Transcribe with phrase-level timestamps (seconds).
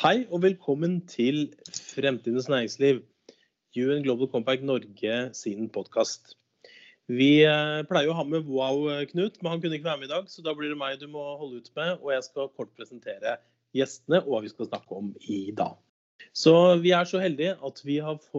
[0.00, 3.02] Hei og velkommen til Fremtidens næringsliv,
[3.76, 6.32] UN Global Compact Norge sin podkast.
[7.12, 10.12] Vi eh, pleier å ha med Wow Knut, men han kunne ikke være med i
[10.14, 11.98] dag, så da blir det meg du må holde ut med.
[12.00, 13.34] Og jeg skal kort presentere
[13.76, 15.76] gjestene og hva vi skal snakke om i dag.
[16.32, 17.98] Så vi er så heldige at vi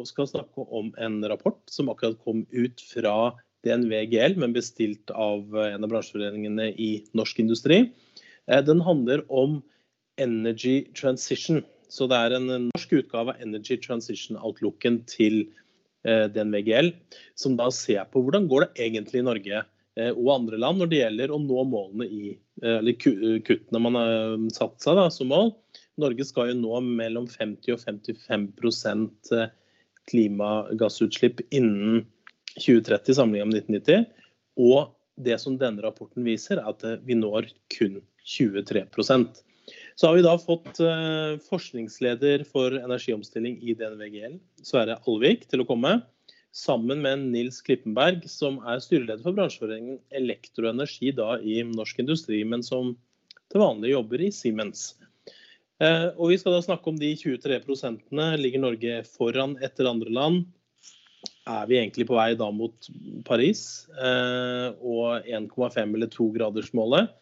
[0.09, 5.53] skal snakke om en rapport som akkurat kom ut fra DNV GL, men bestilt av
[5.67, 7.83] en av bransjeforeningene i norsk industri.
[8.49, 9.61] Eh, den handler om
[10.21, 11.63] Energy Transition.
[11.89, 15.43] Så det er en norsk utgave av Energy Transition-outlooken til
[16.07, 16.91] eh, DNVGL,
[17.37, 20.91] som da ser på hvordan går det egentlig i Norge eh, og andre land når
[20.91, 22.31] det gjelder å nå målene i
[22.63, 25.53] eh, eller kuttene man har satt seg da, som mål.
[26.01, 29.35] Norge skal jo nå mellom 50 og 55%
[30.09, 32.03] klimagassutslipp innen
[32.57, 34.09] 2030 sammenlignet med 1990.
[34.61, 38.87] Og det som denne rapporten viser, er at vi når kun 23
[39.95, 45.67] så har vi da fått uh, forskningsleder for energiomstilling i DNVGL, Sverre Alvik, til å
[45.69, 45.99] komme.
[46.53, 52.03] Sammen med Nils Klippenberg, som er styreleder for bransjeforeningen Elektro og Energi da, i Norsk
[52.03, 52.93] Industri, men som
[53.53, 54.91] til vanlig jobber i Siemens.
[55.81, 58.33] Uh, og Vi skal da snakke om de 23 prosentene.
[58.41, 60.43] Ligger Norge foran etter andre land?
[61.49, 62.87] Er vi egentlig på vei da mot
[63.27, 67.19] Paris uh, og 1,5 eller 2-gradersmålet?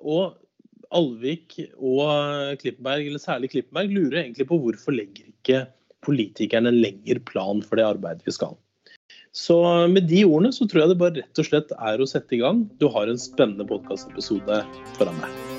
[0.00, 0.38] og
[0.96, 5.64] Alvik og Klippenberg, eller særlig Klippenberg, lurer egentlig på hvorfor legger ikke
[6.06, 8.56] politikerne en lengre plan for det arbeidet vi skal.
[9.36, 9.60] Så
[9.92, 12.42] med de ordene så tror jeg det bare rett og slett er å sette i
[12.42, 12.64] gang.
[12.82, 14.64] Du har en spennende podkastepisode
[14.98, 15.49] foran deg.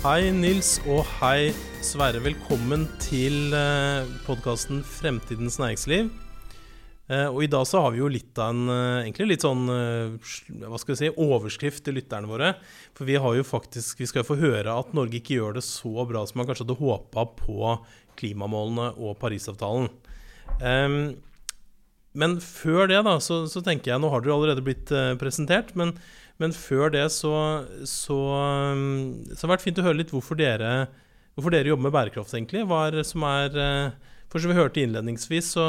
[0.00, 1.50] Hei Nils og hei
[1.84, 2.22] Sverre.
[2.24, 6.06] Velkommen til eh, podkasten Fremtidens næringsliv.
[7.12, 9.68] Eh, og I dag så har vi jo litt av en eh, egentlig litt sånn
[9.68, 12.54] hva skal vi si, overskrift til lytterne våre.
[12.96, 15.92] For vi har jo faktisk, vi skal få høre at Norge ikke gjør det så
[16.08, 17.74] bra som man kanskje hadde håpa på
[18.22, 19.92] klimamålene og Parisavtalen.
[20.64, 21.00] Ehm,
[22.16, 25.76] men før det, da, så, så tenker jeg Nå har dere allerede blitt presentert.
[25.76, 25.92] men
[26.40, 27.34] men før det så,
[27.84, 28.18] så,
[28.72, 30.88] um, så, det vært fint å høre litt hvorfor dere,
[31.36, 32.64] hvorfor dere jobber med bærekraft, egentlig.
[32.68, 35.66] Hva er som er eh, For som vi hørte innledningsvis, så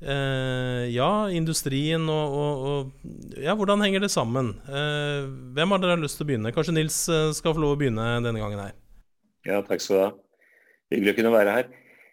[0.00, 4.54] eh, Ja, industrien og, og, og, Ja, hvordan henger det sammen?
[4.64, 6.54] Eh, hvem har dere lyst til å begynne?
[6.56, 8.76] Kanskje Nils eh, skal få lov å begynne denne gangen her?
[9.48, 10.10] Ja, takk skal du ha.
[10.90, 11.68] Hyggelig å kunne være her.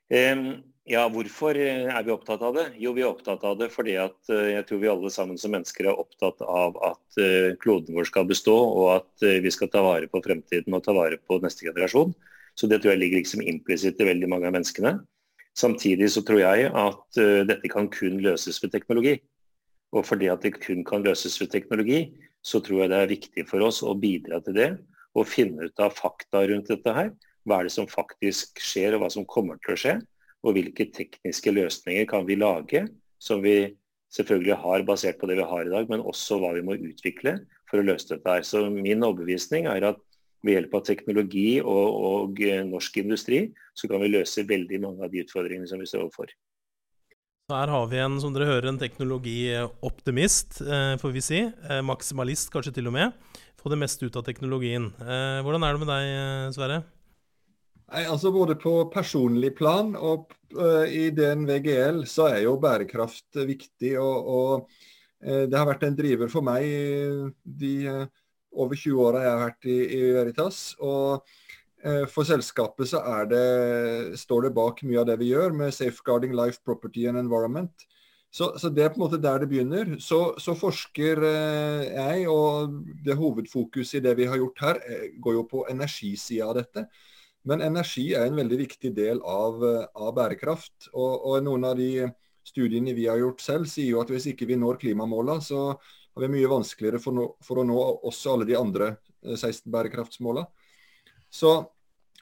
[0.07, 0.43] Um,
[0.87, 2.65] ja, hvorfor eh, er vi opptatt av det?
[2.79, 5.51] Jo, vi er opptatt av det fordi at eh, jeg tror vi alle sammen som
[5.51, 9.83] mennesker er opptatt av at eh, kloden vår skal bestå, og at vi skal ta
[9.83, 12.15] vare på fremtiden og ta vare på neste generasjon.
[12.57, 14.95] Så det tror jeg ligger liksom implisitt i veldig mange av menneskene.
[15.57, 17.19] Samtidig så tror jeg at
[17.49, 19.15] dette kan kun løses ved teknologi.
[19.93, 21.99] Og fordi at det kun kan løses ved teknologi,
[22.45, 24.69] så tror jeg det er viktig for oss å bidra til det.
[25.17, 27.11] Og finne ut av fakta rundt dette her.
[27.45, 29.97] Hva er det som faktisk skjer, og hva som kommer til å skje
[30.47, 32.85] og hvilke tekniske løsninger kan vi lage
[33.19, 33.75] som vi
[34.15, 37.39] selvfølgelig har basert på det vi har i dag, men også hva vi må utvikle
[37.67, 38.27] for å løse dette.
[38.29, 38.45] her.
[38.47, 40.03] Så Min overbevisning er at
[40.45, 45.11] ved hjelp av teknologi og, og norsk industri, så kan vi løse veldig mange av
[45.11, 46.31] de utfordringene som vi står overfor.
[47.51, 51.39] Her har vi en som dere hører, en teknologioptimist, eh, får vi si.
[51.47, 53.15] Eh, maksimalist kanskje til og med.
[53.57, 54.91] Få det meste ut av teknologien.
[54.99, 56.83] Eh, hvordan er det med deg, Sverre?
[57.87, 63.93] Nei, altså Både på personlig plan og uh, i DNVGL så er jo bærekraft viktig.
[64.01, 64.65] Og, og
[65.23, 66.67] uh, det har vært en driver for meg
[67.47, 68.03] de uh,
[68.57, 70.61] over 20 åra jeg har vært i, i Veritas.
[70.83, 71.35] Og
[72.09, 72.99] for selskapet så
[73.29, 77.85] det, står det bak mye av det vi gjør med safeguarding life, property and environment.
[78.33, 79.93] Så, så, det er på en måte der det begynner.
[80.03, 82.73] Så, så forsker jeg, og
[83.05, 84.81] det hovedfokuset i det vi har gjort her,
[85.21, 86.87] går jo på energisida av dette.
[87.47, 90.89] Men energi er en veldig viktig del av, eh, av bærekraft.
[90.93, 92.09] Og, og, noen av de
[92.47, 96.23] studiene vi har gjort selv, sier jo at hvis ikke vi når klimamålene, så har
[96.25, 97.77] vi mye vanskeligere for, no, for, å nå
[98.07, 99.71] også alle de andre 16 bærekraftsmåla.
[99.73, 100.47] bærekraftsmålene.
[101.29, 101.51] Så,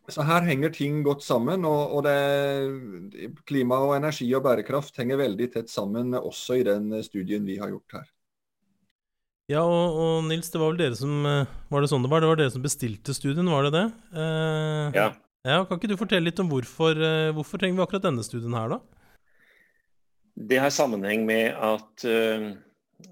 [0.09, 1.65] så, her henger ting godt sammen.
[1.65, 6.91] Og, og det, klima og energi og bærekraft henger veldig tett sammen også i den
[7.05, 8.11] studien vi har gjort her.
[9.51, 12.23] Ja, og, og, Nils, det var vel dere som eh, Var det sånn det var?
[12.23, 13.85] Det var dere som bestilte studien, var det det?
[14.17, 15.09] Eh, ja.
[15.45, 15.57] ja.
[15.69, 18.73] Kan ikke du fortelle litt om hvorfor, eh, hvorfor trenger vi akkurat denne studien her,
[18.73, 18.79] da?
[20.35, 22.49] Det har sammenheng med at uh,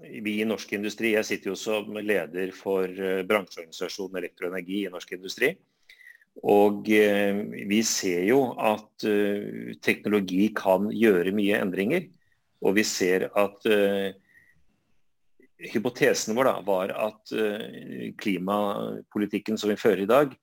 [0.02, 2.90] vi i Norsk Industri, jeg sitter jo som leder for
[3.30, 5.54] bransjeorganisasjonen Elektroenergi i Norsk Industri.
[6.44, 9.06] Og vi ser jo at
[9.86, 12.08] teknologi kan gjøre mye endringer.
[12.60, 13.68] Og vi ser at
[15.72, 17.32] hypotesen vår da, var at
[18.20, 20.34] klimapolitikken som vi fører i dag,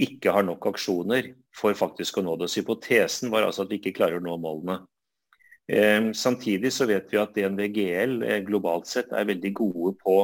[0.00, 2.48] ikke har nok aksjoner for faktisk å nå det.
[2.48, 4.78] Så hypotesen var altså at vi ikke klarer å nå målene.
[5.68, 10.16] Eh, samtidig så vet vi at DNVGL eh, globalt sett er veldig gode på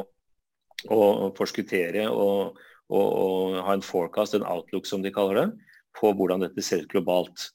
[0.94, 1.02] å
[1.38, 2.58] forskuttere og,
[2.88, 5.46] og, og, ha en forecast, en outlook som de kaller det,
[5.98, 7.48] på hvordan dette ser ut globalt.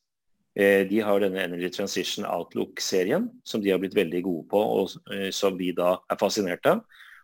[0.53, 5.13] Eh, de har denne Energy Transition Outlook-serien som de har blitt veldig gode på, og
[5.13, 6.83] eh, som vi da er fascinert av.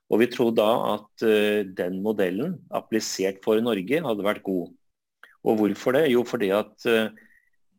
[0.09, 4.71] Og vi tror da at eh, den modellen applisert for Norge hadde vært god.
[5.45, 6.07] Og hvorfor det?
[6.11, 6.83] Jo, fordi at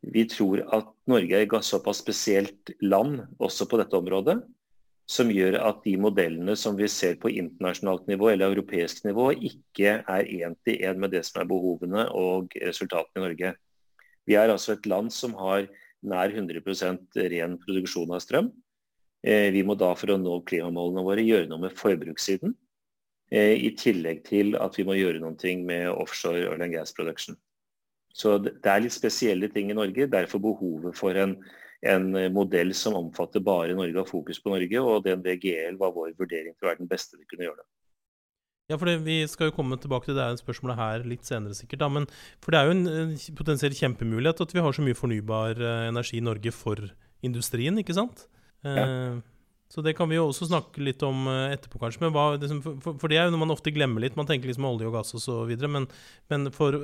[0.00, 4.38] vi tror at Norge er et såpass spesielt land også på dette området,
[5.10, 9.98] som gjør at de modellene som vi ser på internasjonalt nivå eller europeisk nivå, ikke
[10.00, 13.52] er én til én med det som er behovene og resultatene i Norge.
[14.30, 15.64] Vi er altså et land som har
[16.06, 18.50] nær 100% ren produksjon av strøm.
[19.26, 22.54] Eh, vi må da for å nå klimamålene våre gjøre noe med forbrukssiden.
[23.34, 27.36] Eh, I tillegg til at vi må gjøre noe med offshore oil and gas production.
[28.14, 30.06] Så det er litt spesielle ting i Norge.
[30.06, 31.36] Derfor behovet for en,
[31.82, 34.86] en modell som omfatter bare Norge og fokus på Norge.
[34.86, 37.68] Og den GL var vår vurdering til å være den beste vi kunne gjøre det.
[38.70, 41.56] Ja, for det, Vi skal jo komme tilbake til det her spørsmålet her litt senere,
[41.58, 41.82] sikkert.
[41.82, 42.06] da, men
[42.40, 46.18] For det er jo en potensielt kjempemulighet at vi har så mye fornybar eh, energi
[46.18, 46.78] i Norge for
[47.26, 48.28] industrien, ikke sant?
[48.62, 48.86] Ja.
[48.86, 49.20] Eh,
[49.70, 52.04] så det kan vi jo også snakke litt om eh, etterpå, kanskje.
[52.06, 54.18] Men hva, liksom, for, for, det er jo noe man ofte glemmer litt.
[54.18, 55.50] Man tenker liksom olje og gass osv.
[55.66, 55.90] Men,
[56.30, 56.78] men for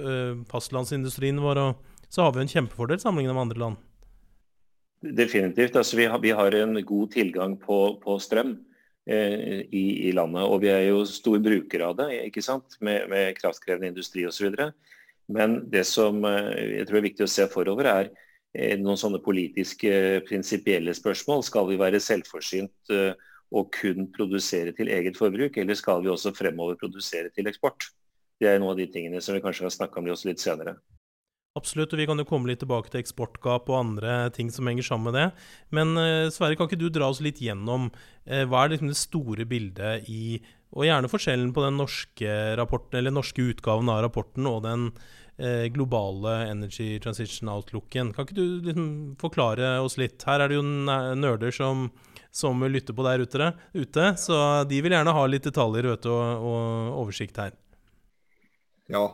[0.50, 1.62] fastlandsindustrien vår
[2.10, 3.82] så har vi en kjempefordel sammenlignet med andre land.
[5.02, 5.76] Definitivt.
[5.76, 8.56] Altså, vi, har, vi har en god tilgang på, på strøm
[9.06, 10.42] i, i, landet.
[10.42, 12.74] Og vi er jo store brukere av det, ikke sant?
[12.82, 14.50] Med, med kraftkrevende industri osv.
[15.30, 18.10] Men det som eh, jeg tror er viktig å se forover, er
[18.56, 19.90] Eh, noen sånne politiske,
[20.28, 21.42] prinsipielle spørsmål.
[21.44, 23.12] Skal vi være selvforsynt eh,
[23.52, 27.90] og kun produsere til eget forbruk, eller skal vi også fremover produsere til eksport?
[28.40, 30.78] Det er noen av de tingene som vi kanskje kan snakke om litt senere.
[31.56, 34.84] Absolutt, og vi kan jo komme litt tilbake til eksportgap og andre ting som henger
[34.84, 35.26] sammen med det.
[35.76, 37.90] Men eh, Sverre, kan ikke du dra oss litt gjennom
[38.26, 40.40] hva er liksom det store bildet i
[40.74, 44.88] Og gjerne forskjellen på den norske rapporten, eller norske utgaven av rapporten og den
[45.38, 48.12] eh, globale Energy Transition Outlooken.
[48.12, 48.88] Kan ikke du liksom
[49.20, 50.24] forklare oss litt?
[50.26, 51.86] Her er det jo nerder som,
[52.34, 56.50] som lytter på der ute, ute, så de vil gjerne ha litt detaljer vet, og,
[56.50, 57.54] og oversikt her.
[58.92, 59.06] Ja,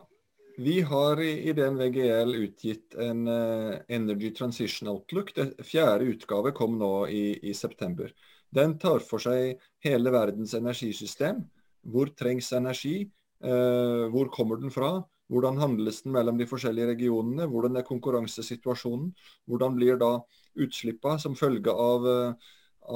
[0.58, 5.34] vi har i den VGL utgitt en uh, Energy Transition Outlook.
[5.36, 8.12] Det fjerde utgave kom nå i, i, september.
[8.52, 11.44] Den tar for seg hele verdens energisystem.
[11.82, 13.06] Hvor trengs energi?
[13.42, 15.00] Uh, hvor kommer den fra?
[15.32, 17.46] Hvordan handles den mellom de forskjellige regionene?
[17.48, 19.12] Hvordan er konkurransesituasjonen?
[19.48, 20.18] Hvordan blir da
[20.60, 22.50] utslippene som følge av, eh,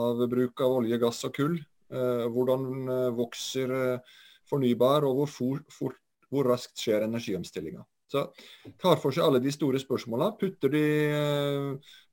[0.04, 1.56] av, bruk av olje, gass og kull?
[1.88, 3.72] Eh, hvordan eh, vokser
[4.50, 5.96] fornybar, og hvor, for, for,
[6.32, 7.84] hvor raskt skjer energiomstillinga?
[8.06, 8.22] Så
[8.78, 10.82] tar for seg alle de store spørsmålene, putter, de,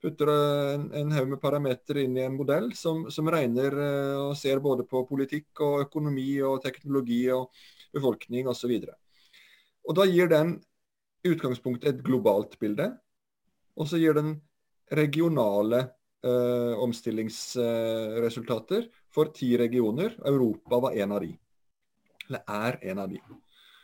[0.01, 3.77] putter en, en haug med parametere inn i en modell som, som, regner
[4.23, 7.53] og ser både på politikk og økonomi og teknologi og
[7.93, 8.73] befolkning osv.
[9.85, 10.57] Og Da gir den
[11.27, 12.97] utgangspunktet et globalt bilde,
[13.77, 14.41] og så gir den
[14.93, 15.79] regionale
[16.25, 18.81] eh, omstillingsresultater
[19.13, 20.09] for ti regioner.
[20.25, 21.39] Europa var en av de.
[22.27, 23.19] Eller er en av de.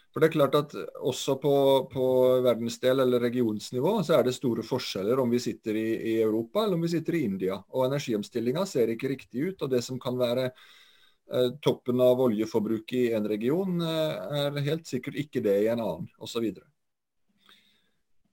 [0.09, 0.73] For det er klart at
[1.05, 1.53] Også på,
[1.91, 2.05] på
[2.41, 6.79] verdensdel- eller regionsnivå så er det store forskjeller om vi sitter i, i Europa eller
[6.79, 7.59] om vi sitter i India.
[7.69, 9.61] Og Energiomstillinga ser ikke riktig ut.
[9.61, 10.49] og Det som kan være
[11.33, 15.81] Eh, toppen av oljeforbruket i en region eh, er helt sikkert ikke det i en
[15.83, 16.47] annen, osv.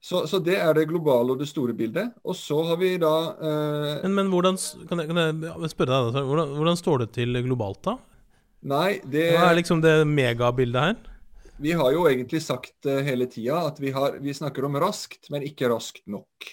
[0.01, 2.15] Så, så Så det er det globale og det store bildet.
[2.25, 4.07] Og så har vi da eh...
[4.07, 4.57] men, men, hvordan
[4.89, 5.21] kan jeg, kan
[5.67, 7.99] jeg spørre deg, hvordan, hvordan, står det til globalt, da?
[8.67, 11.16] Nei, det Hva er liksom det megabildet her?
[11.61, 15.31] Vi har jo egentlig sagt uh, hele tida at vi, har, vi, snakker om raskt,
[15.33, 16.51] men ikke raskt nok.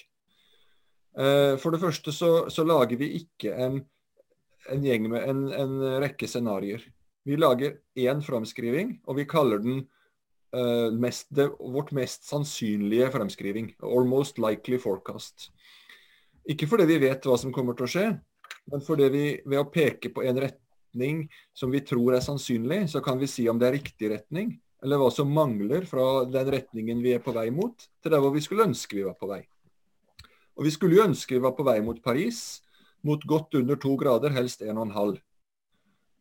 [1.13, 3.83] Uh, for det første så, så lager vi ikke en
[4.71, 6.83] en gjeng med en, en rekke scenarioer.
[7.23, 9.83] Vi lager én framskriving, og vi kaller den
[10.55, 13.73] uh, mest, det, vårt mest sannsynlige framskriving.
[13.83, 15.49] Almost likely forecast.
[16.49, 18.07] Ikke fordi vi vet hva som kommer til å skje,
[18.71, 21.23] men fordi vi ved å peke på en retning
[21.55, 24.99] som vi tror er sannsynlig, så kan vi si om det er riktig retning, eller
[24.99, 28.43] hva som mangler fra den retningen vi er på vei mot, til der hvor vi
[28.43, 29.41] skulle ønske vi var på vei.
[30.53, 32.61] Og Vi skulle jo ønske vi var på vei mot Paris,
[33.01, 35.17] mot godt under to grader, helst 1,5.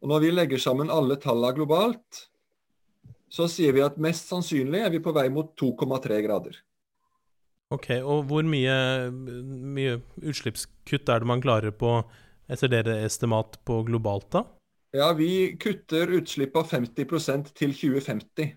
[0.02, 2.28] Og Når vi legger sammen alle tallene globalt,
[3.33, 6.57] så sier vi at mest sannsynlig er vi på vei mot 2,3 grader.
[7.73, 12.02] Ok, Og hvor mye, mye, utslippskutt er det man klarer på,
[12.49, 14.45] etter dere estimat, på globalt, da?
[14.92, 18.56] Ja, Vi kutter utslipp av 50% til 2050.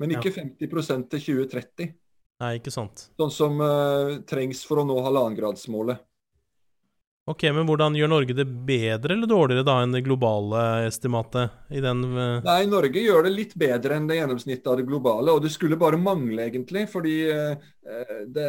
[0.00, 0.44] Men ikke ja.
[0.46, 1.90] 50% til 2030.
[2.40, 3.10] Nei, ikke sant.
[3.20, 6.00] Sånn som uh, trengs for å nå halvannengradsmålet.
[7.28, 11.52] Ok, Men hvordan gjør Norge det bedre eller dårligere da enn det globale estimatet?
[11.68, 12.00] i den...
[12.16, 12.40] Uh...
[12.42, 15.36] Nei, Norge gjør det litt bedre enn det gjennomsnittet av det globale.
[15.36, 16.86] Og det skulle bare mangle, egentlig.
[16.90, 17.68] Fordi uh,
[18.24, 18.48] det,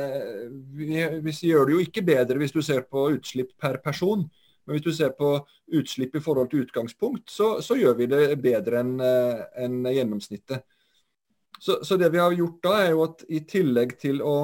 [0.80, 4.24] vi, vi, gjør det jo ikke bedre hvis du ser på utslipp per person.
[4.66, 5.34] Men hvis du ser på
[5.74, 10.66] utslipp i forhold til utgangspunkt, så, så gjør vi det bedre enn uh, en gjennomsnittet.
[11.62, 14.36] Så, så, det vi har gjort da, er jo at i tillegg til å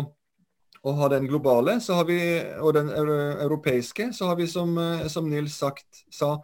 [0.88, 2.19] å ha den globale vi,
[2.62, 6.38] og den europeiske, så har vi som, eh, som Nils sagt, sa,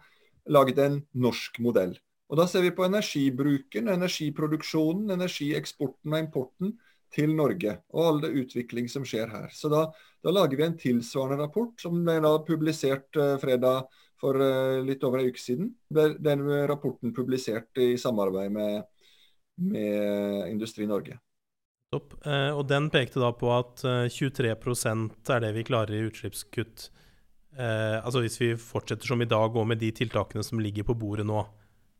[0.44, 1.94] laget en norsk modell.
[2.28, 6.72] Og Da ser vi på energibruken, energiproduksjonen, energieksporten og importen
[7.14, 7.78] til Norge.
[7.94, 9.50] Og all det utvikling som skjer her.
[9.54, 9.86] Så da,
[10.24, 13.86] da lager vi en tilsvarende rapport, som ble da publisert uh, fredag
[14.20, 15.70] for uh, litt over en uke siden.
[15.90, 18.82] Den rapporten publisert i samarbeid med,
[19.70, 21.20] med Industri Norge.
[21.94, 22.14] Topp.
[22.26, 24.94] Eh, og den pekte da på at 23 eh,
[25.36, 26.88] er det vi klarer i utslippskutt.
[27.54, 30.96] Eh, altså hvis vi fortsetter som i dag og med de tiltakene som ligger på
[30.98, 31.44] bordet nå,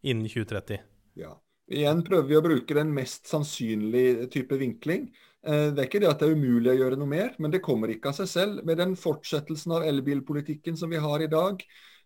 [0.02, 0.82] innen 2030.
[1.20, 1.36] Ja.
[1.72, 5.08] Igjen prøver vi å bruke den mest sannsynlige type vinkling.
[5.44, 7.90] Det er ikke det at det er umulig å gjøre noe mer, men det kommer
[7.92, 8.60] ikke av seg selv.
[8.68, 11.60] Med den fortsettelsen av elbilpolitikken som vi har i dag,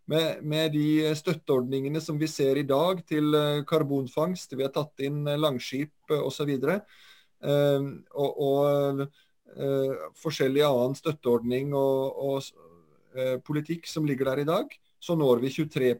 [0.08, 3.34] med, med, de støtteordningene som vi ser i dag til
[3.68, 9.08] karbonfangst, vi har tatt inn Langskip osv., og, og, og
[9.56, 15.42] og forskjellig annen støtteordning og, og eh, politikk som ligger der i dag, så når
[15.42, 15.94] vi 23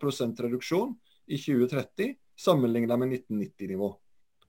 [0.45, 0.95] reduksjon
[1.29, 3.93] i 2030 sammenlignet med 1990-nivå.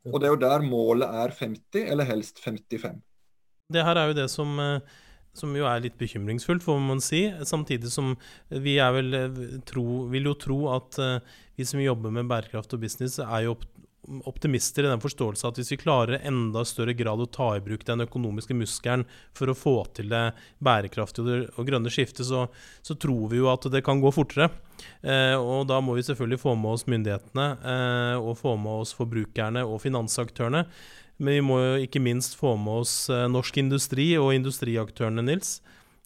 [0.10, 3.02] Og det er jo der målet er 50, eller helst 55.
[3.70, 4.86] Det her er jo det som, eh,
[5.38, 7.26] som jo er litt bekymringsfullt, får man si.
[7.46, 8.16] Samtidig som
[8.50, 9.12] vi vel,
[9.68, 10.98] tro, vil jo tro at
[11.60, 13.58] vi som jobber med bærekraft og business, er jo
[14.30, 17.86] optimister i den forståelse at hvis vi klarer enda større grad å ta i bruk
[17.88, 19.06] den økonomiske muskelen
[19.38, 20.24] for å få til det
[20.66, 22.48] bærekraftige og grønne skiftet, så,
[22.82, 24.50] så tror vi jo at det kan gå fortere.
[25.02, 28.96] Eh, og da må vi selvfølgelig få med oss myndighetene eh, og få med oss
[28.98, 30.66] forbrukerne og finansaktørene.
[31.20, 35.60] Men vi må jo ikke minst få med oss eh, norsk industri og industriaktørene, Nils.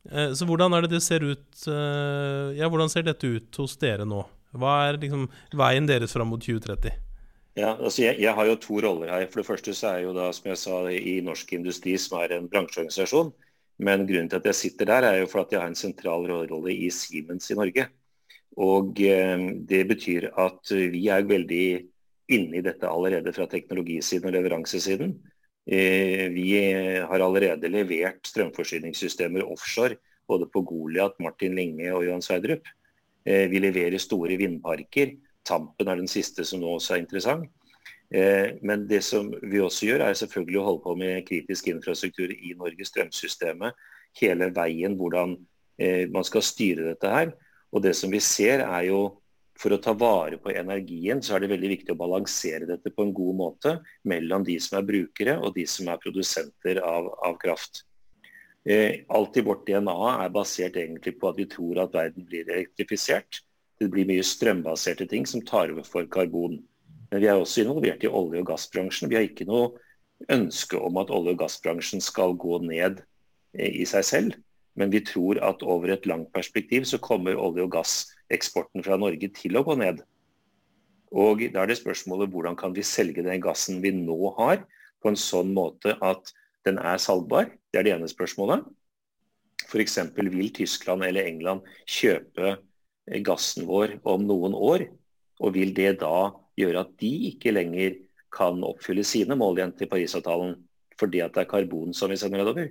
[0.09, 3.77] Eh, så hvordan er det det ser ut eh, Ja, hvordan ser dette ut hos
[3.79, 4.25] dere nå?
[4.53, 7.02] Hva er liksom veien deres fram mot 2030?
[7.53, 9.27] Ja, altså jeg, jeg, har jo to roller her.
[9.29, 12.17] For det første så er jeg jo da, som jeg sa, i Norsk Industri, som
[12.23, 13.29] er en bransjeorganisasjon.
[13.85, 16.25] Men grunnen til at jeg sitter der, er jo for at jeg har en sentral
[16.29, 17.87] rolle i Siemens i Norge.
[18.63, 21.67] Og eh, det betyr at vi er veldig
[22.33, 25.13] inne i dette allerede fra teknologisiden og leveransesiden.
[25.63, 26.47] Eh, vi
[27.05, 32.65] har allerede levert strømforsyningssystemer offshore, både på Goliat, Martin Linge og Johan Sverdrup.
[33.25, 35.13] Eh, vi leverer store vindparker
[35.47, 37.49] Tampen er den siste som nå også er interessant.
[38.13, 42.31] Eh, men det som vi også gjør, er selvfølgelig å holde på med kritisk infrastruktur
[42.33, 43.75] i Norges strømsystemet.
[44.19, 45.35] Hele veien hvordan
[45.81, 47.33] eh, man skal styre dette her.
[47.73, 49.03] Og det som vi ser er jo
[49.59, 53.05] for å ta vare på energien, så er det veldig viktig å balansere dette på
[53.05, 53.73] en god måte
[54.09, 57.83] mellom de som er brukere og de som er produsenter av, av kraft.
[58.63, 62.47] Eh, alt i vårt DNA er basert egentlig på at vi tror at verden blir
[62.47, 63.41] elektrifisert.
[63.81, 66.59] Det blir mye strømbaserte ting som tar over for karbon.
[67.11, 69.09] Men vi er også involvert i olje- og gassbransjen.
[69.09, 69.73] Vi har ikke noe
[70.31, 73.03] ønske om at olje- og gassbransjen skal gå ned
[73.57, 74.37] eh, i seg selv.
[74.75, 79.29] Men vi tror at over et langt perspektiv så kommer olje- og gasseksporten fra Norge
[79.35, 80.01] til å gå ned.
[81.13, 84.63] Og Da er det spørsmålet hvordan kan vi selge den gassen vi nå har,
[85.03, 86.31] på en sånn måte at
[86.65, 87.51] den er salgbar.
[87.69, 88.63] Det er det ene spørsmålet.
[89.67, 89.99] F.eks.
[90.15, 92.57] vil Tyskland eller England kjøpe
[93.25, 94.87] gassen vår om noen år?
[95.43, 97.97] Og vil det da gjøre at de ikke lenger
[98.33, 100.55] kan oppfylle sine mål igjen til Parisavtalen
[100.99, 102.69] fordi at det er karbon som vi sender nedover?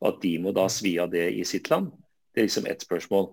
[0.00, 1.90] Og at de må da svi av det i sitt land?
[2.32, 3.32] Det er liksom ett spørsmål.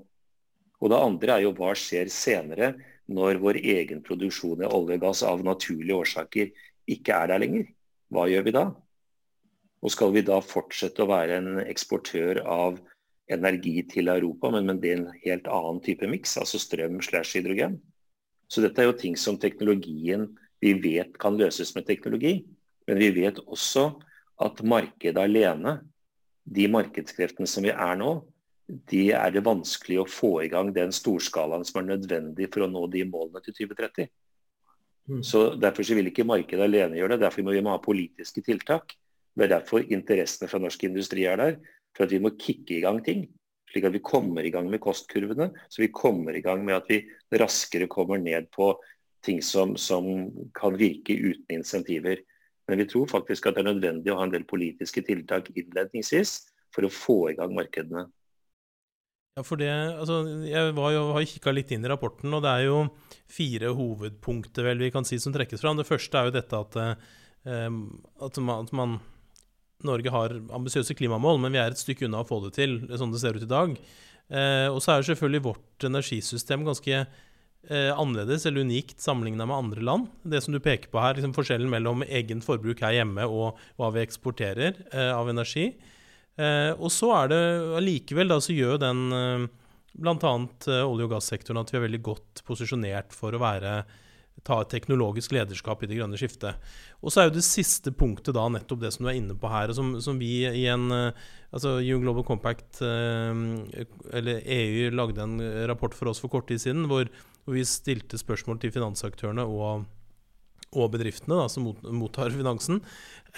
[0.82, 2.74] Og det andre er jo hva skjer senere
[3.08, 6.52] når vår egen produksjon av olje og gass av naturlige årsaker
[6.92, 7.70] ikke er der lenger?
[8.14, 8.66] Hva gjør vi da?
[9.86, 12.80] Og skal vi da fortsette å være en eksportør av
[13.32, 17.78] energi til Europa, men med en helt annen type miks, altså strøm slash hydrogen.
[18.48, 20.30] Så dette er jo ting som teknologien
[20.64, 22.40] vi vet kan løses med teknologi.
[22.88, 23.90] Men vi vet også
[24.44, 25.80] at markedet alene,
[26.48, 28.22] de markedskreftene som vi er nå,
[28.68, 32.72] de er det vanskelig å få i gang den storskalaen som er nødvendig for å
[32.72, 34.08] nå de målene til 2030.
[35.08, 35.22] Mm.
[35.24, 38.96] Så Derfor så vil ikke markedet alene gjøre det, derfor må vi ha politiske tiltak.
[39.38, 41.58] Det er derfor interessene fra norsk industri er der.
[41.98, 43.26] For at vi må kicke i gang ting.
[43.72, 45.50] Slik at vi kommer i gang med kostkurvene.
[45.68, 47.02] Så vi kommer i gang med at vi
[47.42, 48.76] raskere kommer ned på
[49.26, 52.22] ting som, som kan virke uten insentiver.
[52.68, 56.38] Men vi tror faktisk at det er nødvendig å ha en del politiske tiltak innledningsvis
[56.76, 58.06] for å få i gang markedene.
[59.38, 62.64] Ja, for det, altså, Jeg jo, har kikka litt inn i rapporten, og det er
[62.66, 62.80] jo
[63.30, 65.78] fire hovedpunkter vel vi kan si som trekkes fram.
[65.78, 67.78] Det første er jo dette at, eh,
[68.26, 68.98] at, man, at man,
[69.86, 73.14] Norge har ambisiøse klimamål, men vi er et stykke unna å få det til, sånn
[73.14, 73.76] det ser ut i dag.
[74.28, 79.86] Eh, og så er selvfølgelig vårt energisystem ganske eh, annerledes eller unikt sammenligna med andre
[79.86, 80.10] land.
[80.24, 83.92] Det som du peker på her, liksom forskjellen mellom egen forbruk her hjemme og hva
[83.96, 85.70] vi eksporterer eh, av energi.
[86.38, 87.44] Eh, og så er det
[87.80, 89.48] allikevel, da, så gjør den eh,
[89.98, 90.34] bl.a.
[90.68, 93.80] Eh, olje- og gassektoren at vi er veldig godt posisjonert for å være
[94.48, 96.56] ta et teknologisk lederskap i det grønne skiftet.
[97.04, 99.52] Og så er jo det siste punktet da nettopp det som du er inne på
[99.52, 105.38] her, og som, som vi i en altså UN Global Compact, eller EU, lagde en
[105.70, 107.12] rapport for oss for kort tid siden, hvor,
[107.44, 109.86] hvor vi stilte spørsmål til finansaktørene og
[110.76, 112.82] og bedriftene da, som mottar finansen,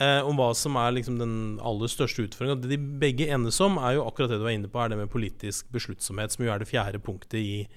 [0.01, 1.36] eh, om hva som er liksom den
[1.66, 2.58] aller største utfordringa.
[2.63, 5.00] Det de begge enes om, er jo akkurat det du er inne på, er det
[5.01, 7.68] med politisk besluttsomhet, som jo er det fjerde punktet i,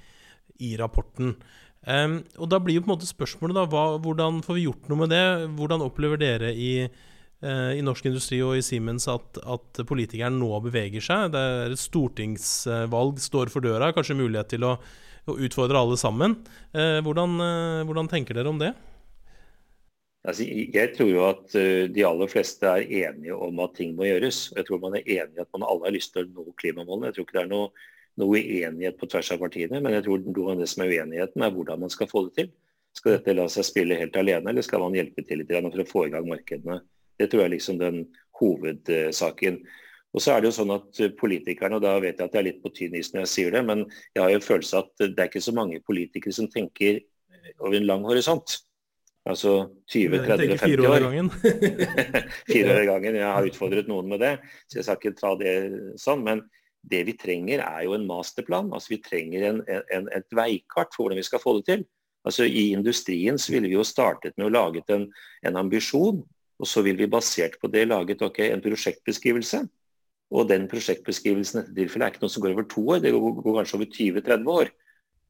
[0.64, 1.36] i rapporten.
[1.82, 4.84] Um, og da blir jo på en måte spørsmålet da, hva, hvordan får vi gjort
[4.90, 5.24] noe med det?
[5.58, 10.60] Hvordan opplever dere i, uh, i norsk industri og i Siemens at, at politikerne nå
[10.68, 11.32] beveger seg?
[11.34, 14.76] Det er et stortingsvalg står for døra, kanskje mulighet til å,
[15.26, 16.38] å utfordre alle sammen.
[16.70, 18.70] Uh, hvordan, uh, hvordan tenker dere om det?
[20.22, 21.54] Altså, jeg tror jo at
[21.90, 24.52] de aller fleste er enige om at ting må gjøres.
[24.54, 27.08] Jeg tror man er enig at man alle har lyst til å nå klimamålene.
[27.08, 27.88] Jeg tror ikke det er noe,
[28.20, 31.44] noe uenighet på tvers av partiene, men jeg tror noe av det som er uenigheten,
[31.44, 32.50] er hvordan man skal få det til.
[32.96, 35.88] Skal dette la seg spille helt alene, eller skal man hjelpe til litt for å
[35.88, 36.82] få i gang markedene?
[37.18, 38.02] Det tror jeg er liksom den
[38.40, 39.62] hovedsaken.
[40.12, 42.48] Og så er det jo sånn at politikerne, og da vet jeg at jeg er
[42.50, 45.16] litt på tynn is når jeg sier det, men jeg har jo følelse at det
[45.16, 47.00] er ikke så mange politikere som tenker
[47.62, 48.58] over en lang horisont.
[49.22, 51.04] Altså 20-30-50 år.
[52.52, 53.18] Fire år i gangen.
[53.20, 54.32] Jeg har utfordret noen med det,
[54.66, 55.54] så jeg skal ikke ta det
[56.02, 56.24] sånn.
[56.26, 56.42] Men
[56.82, 58.72] det vi trenger er jo en masterplan.
[58.74, 61.84] Altså Vi trenger en, en, et veikart for hvordan vi skal få det til.
[62.26, 65.08] Altså I industrien så ville vi jo startet med å lage en,
[65.46, 66.22] en ambisjon,
[66.62, 69.64] og så ville vi basert på det laget okay, en prosjektbeskrivelse.
[70.32, 73.42] Og den prosjektbeskrivelsen i dette er ikke noe som går over to år, det går,
[73.42, 74.70] går kanskje over 20-30 år.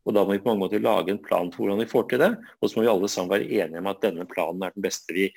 [0.02, 2.22] Og Da må vi på mange måter lage en plan for hvordan vi får til
[2.22, 2.30] det.
[2.60, 5.14] Og så må vi alle sammen være enige om at denne planen er den beste
[5.14, 5.28] vi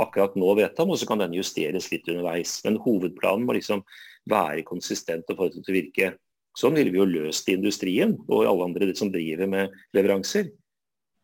[0.00, 2.60] akkurat nå vet om, og så kan den justeres litt underveis.
[2.64, 3.82] Men hovedplanen må liksom
[4.30, 6.10] være konsistent og få det til å virke.
[6.58, 10.50] Sånn ville vi jo løst i industrien og alle andre som driver med leveranser.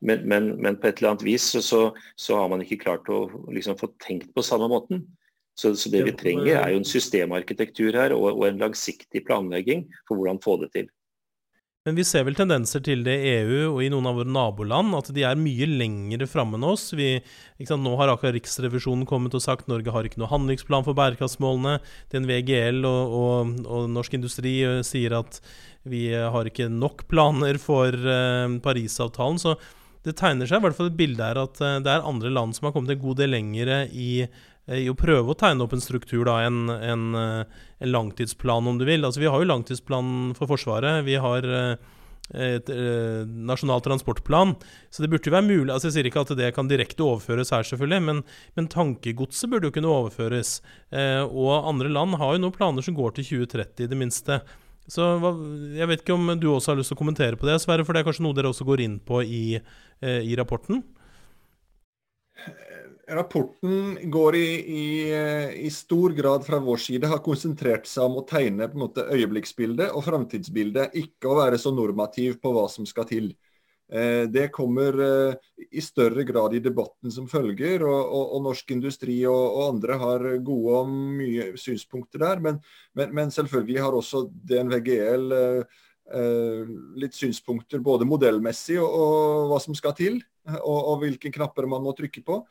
[0.00, 1.80] Men, men, men på et eller annet vis så, så,
[2.14, 5.02] så, har man ikke klart å liksom, få tenkt på samme måten.
[5.58, 9.88] Så, så, det vi trenger er jo en systemarkitektur her og, og en langsiktig planlegging
[10.06, 10.92] for hvordan få det til.
[11.88, 14.92] Men vi ser vel tendenser til det i EU og i noen av våre naboland,
[14.92, 16.90] at de er mye lengre framme enn oss.
[16.92, 17.14] Vi,
[17.62, 21.78] sant, nå har akkurat Riksrevisjonen kommet og sagt Norge har ikke noe handlingsplan for bærekraftsmålene.
[22.12, 25.40] DNV GL og, og, og Norsk Industri eh, sier at
[25.88, 29.40] vi har ikke nok planer for uh, Parisavtalen.
[29.40, 29.56] Så
[30.04, 32.52] det tegner seg i hvert fall et bilde her at uh, det er andre land
[32.52, 35.72] som har kommet en god del lengre i Eh, i å prøve å tegne opp
[35.72, 39.06] en struktur, da, en, en, eh, en, langtidsplan, om du vil.
[39.06, 41.00] Altså, vi har jo langtidsplan for Forsvaret.
[41.06, 41.88] Vi har eh,
[42.36, 42.68] et,
[43.48, 44.54] nasjonal transportplan.
[44.90, 47.52] Så det burde jo være mulig altså Jeg sier ikke at det kan direkte overføres
[47.54, 48.22] her, selvfølgelig, men,
[48.58, 50.58] men tankegodset burde jo kunne overføres.
[50.92, 54.42] Eh, og andre land har jo nå planer som går til 2030, i det minste.
[54.88, 55.04] Så
[55.76, 57.92] Jeg vet ikke om du også har lyst til å kommentere på det, Sverre, for
[57.92, 59.60] det er kanskje noe dere også går inn på i,
[60.00, 60.80] eh, i rapporten?
[63.08, 65.12] Rapporten går i, i,
[65.66, 69.04] i, stor grad fra vår side har konsentrert seg om å tegne på en måte
[69.08, 73.30] øyeblikksbildet og framtidsbildet, ikke å være så normativ på hva som skal til.
[73.88, 75.34] Eh, det kommer eh,
[75.72, 80.00] i større grad i debatten som følger, og, og, og norsk industri og, og, andre
[80.04, 82.44] har gode og mye synspunkter der.
[82.44, 85.78] Men, men, men selvfølgelig har også DNVGL eh,
[86.12, 90.20] eh, litt synspunkter både modellmessig og, hva som skal til,
[90.58, 92.42] og, hvilke knapper man må trykke på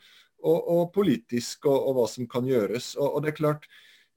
[0.44, 2.94] og, og politisk og, og, hva som kan gjøres.
[2.98, 3.68] Og, og det er klart,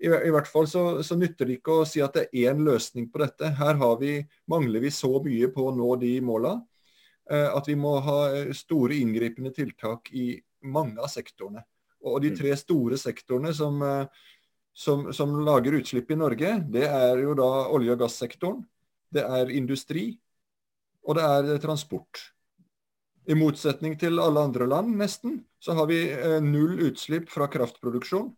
[0.02, 2.64] i, i hvert fall så, så, nytter det ikke å si at det er én
[2.66, 3.54] løsning på dette.
[3.58, 6.56] Her vi, mangler vi så mye på å nå de måla
[7.32, 8.20] eh, at vi må ha
[8.58, 11.64] store inngripende tiltak i mange av sektorene.
[12.02, 14.28] Og de tre store sektorene som, eh,
[14.74, 18.62] som, som, lager utslipp i Norge, det er jo da olje- og gassektoren.
[19.12, 20.14] Det er industri,
[21.04, 22.32] og det er transport.
[23.32, 28.32] I motsetning til alle andre land, nesten, så har vi eh, null utslipp fra kraftproduksjon.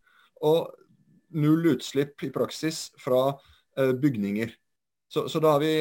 [0.46, 0.74] Og
[1.34, 4.54] null utslipp i praksis fra eh, bygninger.
[5.14, 5.74] Så, så da har vi,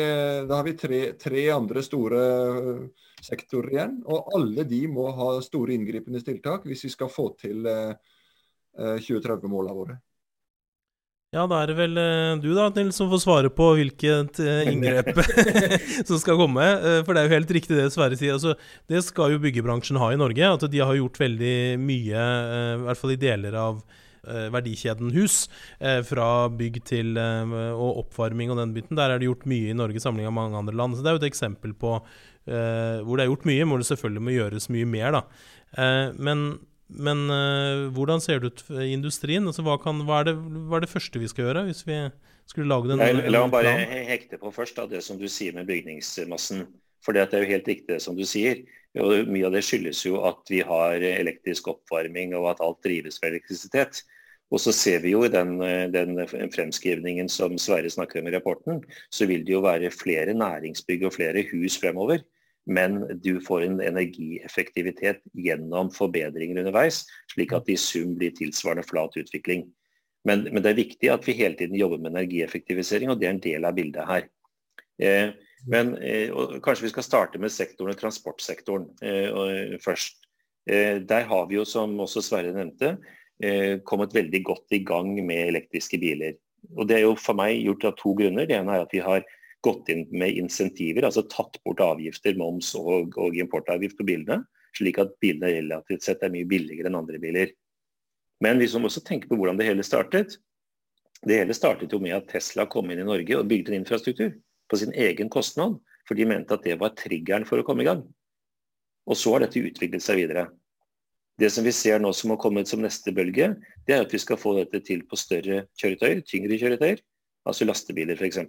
[0.48, 2.81] da har vi tre, tre, andre store eh,
[3.25, 3.98] sektorer igjen.
[4.05, 7.94] Og alle de må ha store inngripende tiltak hvis vi skal få til eh,
[8.77, 9.98] 2030-målene våre.
[11.33, 14.66] Ja, da er det vel eh, du da, Nils, som får svare på hvilket eh,
[14.68, 15.07] inngrep
[16.09, 16.61] som skal komme.
[16.61, 18.35] Eh, for det er jo helt riktig det Sverre sier.
[18.37, 18.53] Altså,
[18.92, 20.45] det skal jo byggebransjen ha i Norge.
[20.45, 22.25] At de har gjort veldig mye,
[22.77, 23.81] i hvert fall i deler av
[24.23, 25.47] verdikjeden hus.
[26.07, 28.99] Fra bygg til og oppvarming og den biten.
[29.01, 30.95] Der er det gjort mye i Norge sammenlignet med mange andre land.
[30.95, 31.97] Så det er jo et eksempel på
[32.45, 35.16] hvor det er gjort mye, hvor det selvfølgelig må gjøres mye mer.
[35.16, 35.25] da.
[36.29, 36.45] Men
[36.94, 39.46] men uh, hvordan ser det ut i industrien?
[39.48, 40.37] Altså, hva, kan, hva, er det,
[40.68, 41.98] hva, er det, første vi skal gjøre hvis vi
[42.50, 43.00] skulle lage den?
[43.00, 43.74] La, la meg bare
[44.11, 46.66] hekte på først da, det som du sier med bygningsmassen.
[47.02, 48.62] For det er jo helt riktig som du sier.
[49.02, 53.18] Og mye av det skyldes jo at vi har elektrisk oppvarming og at alt drives
[53.22, 54.02] med elektrisitet.
[54.52, 55.57] Og så ser vi jo i den,
[55.94, 56.18] den,
[56.52, 61.16] fremskrivningen som Sverre snakker om i rapporten, så vil det jo være flere næringsbygg og
[61.16, 62.20] flere hus fremover
[62.66, 68.87] men du får en energieffektivitet gjennom forbedringer underveis, slik at det i sum blir tilsvarende
[68.87, 69.66] flat utvikling.
[70.29, 73.35] Men, men, det er viktig at vi hele tiden jobber med energieffektivisering, og det er
[73.35, 74.29] en del av bildet her.
[75.03, 75.33] Eh,
[75.72, 76.31] men eh,
[76.62, 80.22] Kanskje vi skal starte med sektoren, transportsektoren eh, først.
[80.70, 82.96] Eh, der har vi jo, som også Sverre nevnte,
[83.42, 86.38] eh, kommet veldig godt i gang med elektriske biler.
[86.77, 88.46] Og Det er jo for meg gjort av to grunner.
[88.46, 89.27] Det ene er at vi har
[89.62, 94.42] gått inn med insentiver, altså tatt bort avgifter, moms og, og importavgift på bilene,
[94.77, 97.53] slik at bilene relativt sett er mye billigere enn andre biler.
[98.42, 100.38] Men vi må også tenke på hvordan det hele startet.
[101.22, 104.33] Det hele startet jo med at Tesla kom inn i Norge og bygde en infrastruktur
[104.70, 107.88] på sin egen kostnad, for de mente at det var triggeren for å komme i
[107.90, 108.03] gang.
[109.07, 110.48] Og så har dette utviklet seg videre.
[111.38, 113.53] Det som vi ser nå som har kommet som neste bølge,
[113.87, 117.03] det er at vi skal få dette til på større kjøretøyer, tyngre kjøretøyer,
[117.46, 118.42] altså lastebiler f.eks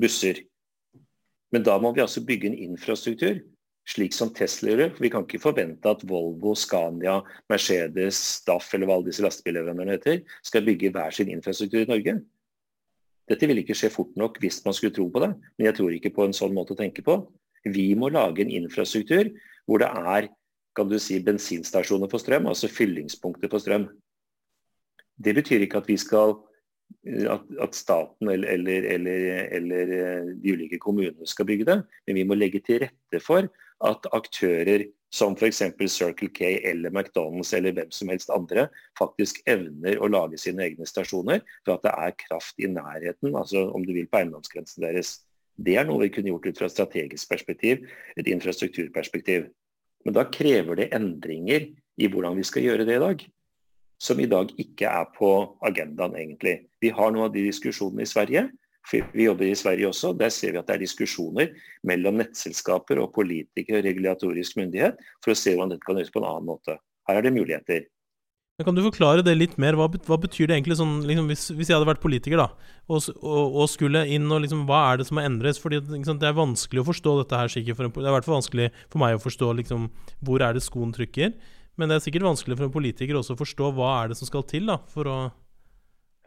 [0.00, 0.42] busser.
[1.54, 3.38] Men da må vi altså bygge en infrastruktur,
[3.88, 4.94] slik som Tesla gjør.
[4.96, 7.20] For vi kan ikke forvente at Volvo, Scania,
[7.52, 12.16] Mercedes, Staff eller hva alle disse lastebilleverandørene heter, skal bygge hver sin infrastruktur i Norge.
[13.30, 15.94] Dette vil ikke skje fort nok hvis man skulle tro på det, men jeg tror
[15.96, 17.22] ikke på en sånn måte å tenke på.
[17.64, 19.30] Vi må lage en infrastruktur
[19.64, 20.28] hvor det er
[20.74, 23.86] kan du si, bensinstasjoner for strøm, altså fyllingspunkter for strøm.
[25.14, 26.34] Det betyr ikke at vi skal
[27.30, 29.26] at, at staten eller, eller, eller,
[29.58, 31.78] eller, eh, de ulike kommunene skal bygge det.
[32.06, 33.48] Men vi må legge til rette for
[33.84, 35.62] at aktører som f.eks.
[35.92, 38.66] Circle K eller McDonald's eller hvem som helst andre,
[38.98, 43.68] faktisk evner å lage sine egne stasjoner for at det er kraft i nærheten, altså
[43.70, 45.20] om du vil på eiendomsgrensen deres.
[45.54, 47.84] Det er noe vi kunne gjort ut fra et strategisk perspektiv,
[48.18, 49.46] et infrastrukturperspektiv.
[50.04, 53.22] Men da krever det endringer i hvordan vi skal gjøre det i dag
[54.04, 55.30] som i dag ikke er på
[55.64, 56.58] agendaen, egentlig.
[56.82, 58.48] Vi har noen av de diskusjonene i Sverige.
[58.92, 60.12] Vi jobber i Sverige også.
[60.18, 61.54] Der ser vi at det er diskusjoner
[61.88, 66.20] mellom nettselskaper og politikere og regulatorisk myndighet for å se hvordan dette kan gjøres på
[66.20, 66.76] en annen måte.
[67.08, 67.86] Her er det muligheter.
[68.62, 69.74] Kan du forklare det litt mer?
[69.74, 72.46] Hva, hva betyr det egentlig sånn, liksom, hvis, hvis, jeg hadde vært politiker da,
[72.86, 75.58] og, og, og skulle inn og liksom, Hva er det som må endres?
[75.58, 77.50] Fordi liksom, Det er vanskelig å forstå dette her.
[77.50, 79.88] Sikkert for en, det er i hvert fall vanskelig for meg å forstå liksom,
[80.22, 81.34] hvor er det skoen trykker.
[81.78, 84.28] Men det er sikkert vanskelig for en politiker også å forstå hva er det som
[84.28, 85.16] skal til da, for å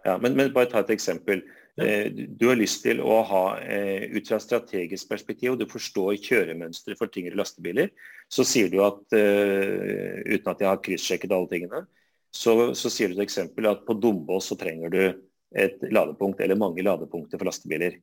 [0.05, 1.41] Ja, men, men bare ta et eksempel.
[1.77, 1.85] Ja.
[1.85, 6.15] Eh, du har lyst til å ha, eh, ut fra strategisk perspektiv, og du forstår
[6.23, 7.91] kjøremønsteret for tyngre lastebiler,
[8.31, 11.83] så sier du at, uh, uten at jeg har kryssjekket alle tingene,
[12.33, 15.01] så, så sier du et eksempel at på Dombås så trenger du
[15.55, 17.99] et ladepunkt eller mange ladepunkter for lastebiler.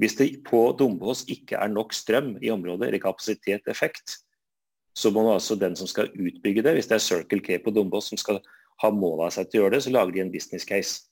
[0.00, 4.20] Hvis det på Dombås ikke er nok strøm i området, eller kapasitet, effekt,
[4.92, 8.10] så må altså den som skal utbygge det, hvis det er Circle K på Dombås
[8.12, 8.42] som skal
[8.82, 11.06] ha mål av seg til å gjøre det, så lager de en business case.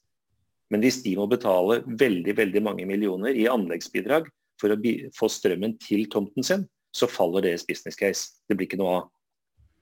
[0.71, 4.29] Men hvis de må betale veldig veldig mange millioner i anleggsbidrag
[4.61, 4.79] for å
[5.17, 8.37] få strømmen til tomten sin, så faller deres business case.
[8.47, 9.09] Det blir ikke noe av.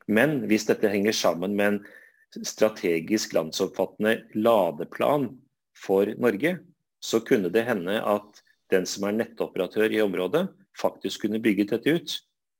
[0.09, 5.29] Men hvis dette henger sammen med en strategisk landsoppfattende ladeplan
[5.77, 6.57] for Norge,
[7.01, 8.41] så kunne det hende at
[8.73, 12.17] den som er nettoperatør i området, faktisk kunne bygget dette ut.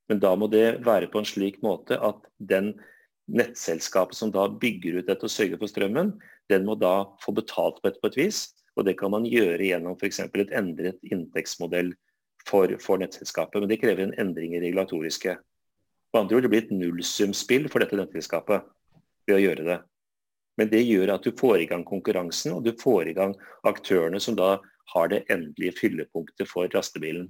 [0.10, 2.74] Men da må det være på en slik måte at den
[3.30, 6.16] nettselskapet som da bygger ut dette og sørger for strømmen,
[6.50, 8.40] den må da få betalt på et, på et vis.
[8.78, 10.22] Og det kan man gjøre gjennom f.eks.
[10.26, 11.94] et endret inntektsmodell
[12.48, 13.62] for, for, nettselskapet.
[13.62, 15.38] Men det krever en endring i regulatoriske.
[16.10, 18.66] På andre ord, det blir et nullsumspill for dette nettselskapet
[19.30, 19.80] ved å gjøre det.
[20.60, 23.36] Men det gjør at du får i gang konkurransen, og du får i gang
[23.68, 24.58] aktørene som da
[24.96, 27.30] har det endelige fyllepunktet for lastebilen,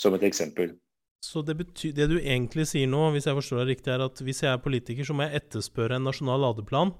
[0.00, 0.74] som et eksempel.
[1.22, 4.20] Så det, betyr, det, du egentlig sier nå, hvis jeg forstår deg riktig, er at
[4.26, 6.90] hvis jeg er politiker, så må jeg etterspørre en nasjonal ladeplan.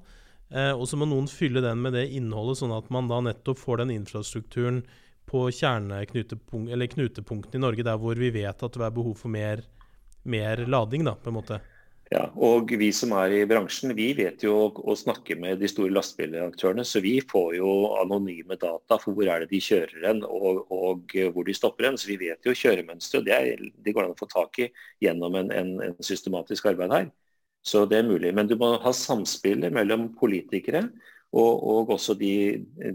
[0.53, 3.59] Eh, og så må noen fylle den med det innholdet, sånn at man da nettopp
[3.59, 4.85] får den infrastrukturen
[5.27, 9.65] på knutepunktene i Norge, der hvor vi vet at det er behov for mer,
[10.23, 11.59] mer lading, da, på en måte.
[12.13, 15.95] Ja, og Vi som er i bransjen, vi vet jo å snakke med de store
[15.95, 16.85] lastebilaktørene.
[16.85, 17.71] Så vi får jo
[18.03, 21.97] anonyme data for hvor er det de kjører hen og, og hvor de stopper hen.
[21.97, 23.25] Så vi vet jo kjøremønsteret.
[23.25, 24.69] Det, det går an å få tak i
[25.07, 27.09] gjennom en, en, en, systematisk arbeid her.
[27.65, 28.35] Så det er mulig.
[28.37, 30.83] Men du må ha samspillet mellom politikere
[31.33, 32.35] og, og også de,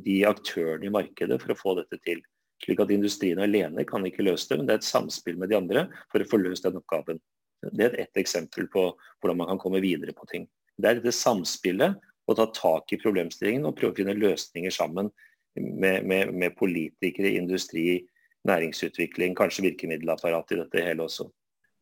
[0.03, 2.21] de aktørene i markedet for å få dette til.
[2.61, 5.57] Slik at industrien alene kan ikke løse det, men det er et samspill med de
[5.57, 7.23] andre for å få løst den oppgaven.
[7.61, 8.89] Det er ett eksempel på
[9.21, 10.45] hvordan man kan komme videre på ting.
[10.77, 15.07] Det er dette samspillet, å ta tak i problemstillingen og prøve å finne løsninger sammen
[15.55, 18.01] med, med, med politikere, industri,
[18.47, 21.29] næringsutvikling, kanskje virkemiddelapparat i dette hele også.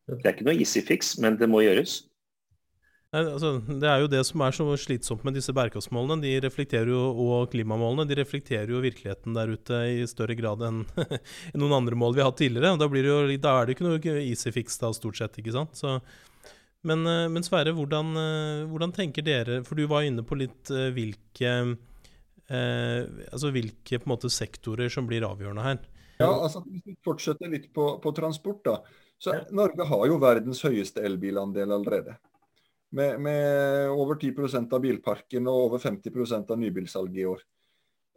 [0.06, 2.04] Det er ikke noe easy fix, men det må gjøres.
[3.16, 6.20] Altså, det er jo det som er så slitsomt med disse bærekraftsmålene.
[6.24, 10.82] De reflekterer jo, og klimamålene de reflekterer jo virkeligheten der ute i større grad enn
[11.60, 12.74] noen andre mål vi har hatt tidligere.
[12.74, 15.40] og Da, det jo, da er det ikke noe easy fix da, stort sett.
[15.40, 15.78] ikke sant?
[15.78, 15.96] Så,
[16.86, 20.70] men, eh, men, Sverre, hvordan, eh, hvordan, tenker dere For du var inne på litt
[20.74, 21.56] uh, hvilke,
[22.52, 23.00] eh,
[23.32, 25.82] altså hvilke måte, sektorer som blir avgjørende her.
[26.20, 28.78] Ja, altså Hvis vi fortsetter litt på, på transport, da.
[29.18, 32.16] så Norge har jo verdens høyeste elbilandel allerede
[32.94, 37.44] med, med over 10% av bilparken og over 50% av nybilsalget i år.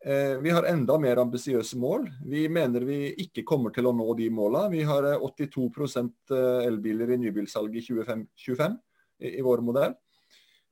[0.06, 2.08] Eh, vi har enda mer ambisiøse mål.
[2.26, 4.72] Vi mener vi ikke kommer til å nå de målene.
[4.72, 5.66] Vi har 82
[6.00, 6.06] eh,
[6.38, 8.78] eh, elbiler i nybilsalget i 2025
[9.20, 9.98] i, vår modell.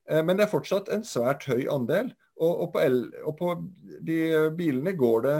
[0.08, 2.06] Men det er fortsatt en svært høy andel.
[2.40, 3.50] Og, på, el, og på,
[4.00, 5.34] de bilene går det,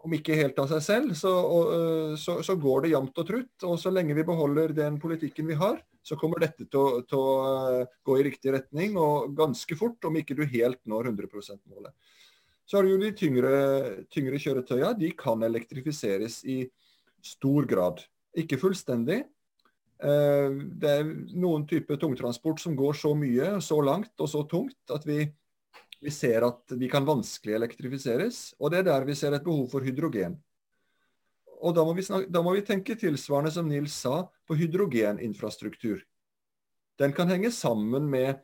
[0.00, 3.66] om ikke helt av seg selv, så, og, så, så går det jevnt og trutt.
[3.68, 6.80] Og så lenge vi beholder den politikken vi har, så kommer dette til
[7.18, 7.26] å,
[7.80, 11.92] eh, gå i riktig retning, og ganske fort, om ikke du helt når 100 %-målet.
[12.66, 14.98] Så har du jo de tyngre, tyngre kjøretøyene.
[14.98, 16.70] De kan elektrifiseres i
[17.20, 18.04] stor grad.
[18.38, 19.24] Ikke fullstendig.
[20.00, 20.48] Eh,
[20.80, 25.04] det er noen typer tungtransport som går så mye, så langt og så tungt at
[25.04, 25.26] vi,
[26.00, 28.54] vi ser at de kan vanskelig elektrifiseres.
[28.60, 30.38] Og det er der vi ser et behov for hydrogen.
[31.60, 36.00] Og da må, snakke, da må, vi tenke tilsvarende som Nils sa, på hydrogeninfrastruktur.
[37.00, 38.40] Den kan henge sammen med,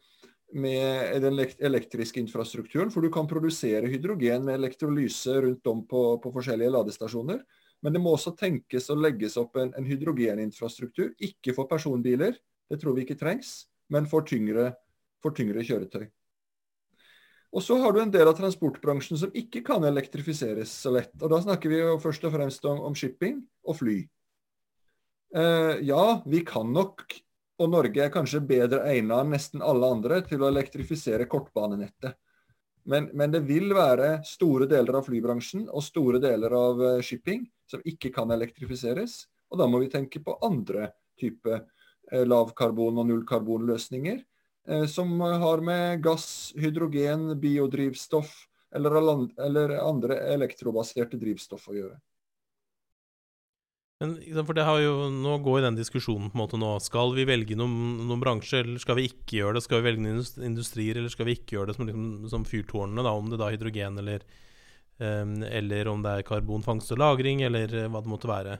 [0.53, 6.33] med den elektriske infrastrukturen, for du kan produsere hydrogen med elektrolyse rundt om på, på
[6.37, 7.41] forskjellige ladestasjoner.
[7.85, 12.37] Men det må også tenkes og legges opp en, en hydrogeninfrastruktur, ikke for personbiler,
[12.71, 14.73] det tror vi ikke trengs, men for tyngre,
[15.23, 16.09] for tyngre kjøretøy.
[17.57, 21.15] Og så har du en del av transportbransjen som ikke kan elektrifiseres så lett.
[21.23, 23.97] Og da snakker vi jo først og fremst om, om shipping og fly.
[25.37, 27.07] Eh, ja, vi kan nok,
[27.57, 32.19] og Norge er kanskje bedre egnet enn nesten alle andre til å elektrifisere kortbanenettet.
[32.87, 37.49] Men, men, det vil være store deler av flybransjen og store deler av uh, shipping
[37.67, 39.25] som ikke kan elektrifiseres.
[39.51, 44.36] Og da må vi tenke på andre typer uh, lavkarbon- og nullkarbonløsninger Eh,
[44.91, 48.33] som har med gass, hydrogen, biodrivstoff
[48.75, 51.99] eller, andre elektrobaserte drivstoff å gjøre.
[54.03, 56.75] Men, for det har jo, Nå går den diskusjonen på en måte nå.
[56.85, 59.63] Skal vi velge noen, noen bransjer, eller skal vi ikke gjøre det?
[59.65, 63.07] Skal vi velge noen industrier, eller skal vi ikke gjøre det som, liksom, som fyrtårnene?
[63.07, 64.27] da, Om det da er hydrogen, eller,
[65.01, 68.59] um, eller om det er karbonfangst og -lagring, eller hva det måtte være.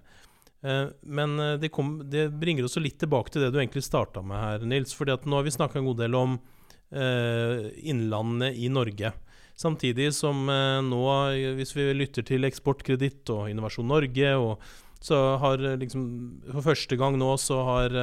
[0.63, 4.23] Eh, men eh, det, kom, det, bringer oss litt tilbake til det du egentlig starta
[4.25, 4.95] med her, Nils.
[4.97, 6.39] fordi at nå har vi snakka en god del om
[6.91, 9.13] eh, innlandet i Norge.
[9.57, 10.99] Samtidig som nå,
[11.57, 14.61] hvis vi lytter til Eksportkreditt og Innovasjon Norge, og
[15.01, 16.03] så har liksom
[16.51, 17.97] For første gang nå så har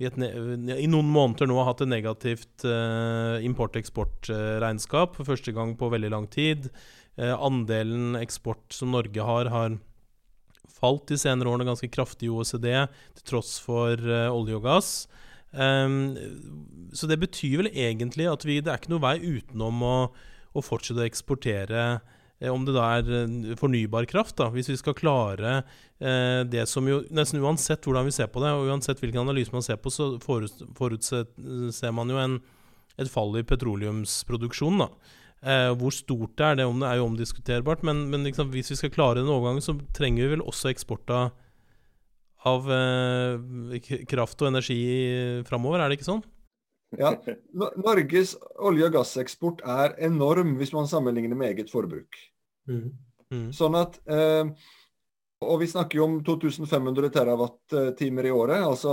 [0.00, 2.66] vi et, i noen måneder nå hatt et negativt
[3.46, 5.14] import-eksport-regnskap.
[5.20, 6.66] For første gang på veldig lang tid.
[7.14, 9.78] andelen eksport som Norge har, har
[10.78, 12.70] falt de senere årene ganske kraftig i OECD,
[13.18, 14.92] til tross for uh, olje og gass.
[15.50, 16.14] Um,
[16.94, 19.96] så det betyr vel egentlig at vi, det er ikke noe vei utenom å,
[20.54, 21.84] å fortsette å eksportere
[22.38, 25.56] eh, om det da er eh, fornybar kraft, da, hvis vi skal klare
[25.98, 29.54] eh, det som jo Nesten uansett hvordan vi ser på det, og uansett hvilken analyse
[29.54, 32.38] man ser på, så forutser man jo en,
[32.98, 34.86] et fall i petroleumsproduksjonen.
[34.86, 35.18] da.
[35.40, 37.84] Eh, hvor stort det er, det er jo omdiskuterbart.
[37.86, 41.12] Men, men liksom, hvis vi skal klare den overgangen, så trenger vi vel også eksport
[41.16, 41.30] av,
[42.50, 44.82] av eh, kraft og energi
[45.48, 46.26] framover, er det ikke sånn?
[46.98, 47.14] Ja,
[47.54, 52.18] Norges olje- og gasseksport er enorm hvis man sammenligner med eget forbruk.
[52.66, 52.90] Mm.
[53.30, 53.48] Mm.
[53.54, 54.50] Sånn at eh,
[55.40, 58.60] Og vi snakker jo om 2500 terawatt-timer i året.
[58.60, 58.92] Altså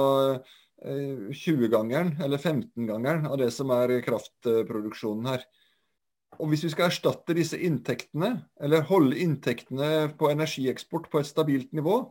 [0.86, 5.44] eh, 20-gangeren eller 15-gangeren av det som er kraftproduksjonen her.
[6.38, 11.72] Og Hvis vi skal erstatte disse inntektene, eller holde inntektene på energieksport på et stabilt
[11.74, 12.02] nivå,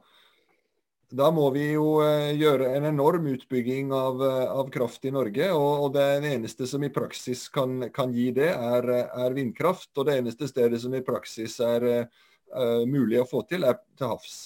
[1.15, 5.53] da må vi jo eh, gjøre en enorm utbygging av, eh, av kraft i Norge.
[5.55, 9.93] Og, og, det eneste som i praksis kan, kan gi det, er, er, vindkraft.
[9.95, 14.11] Og det eneste stedet som i praksis er uh, mulig å få til, er til
[14.11, 14.41] havs.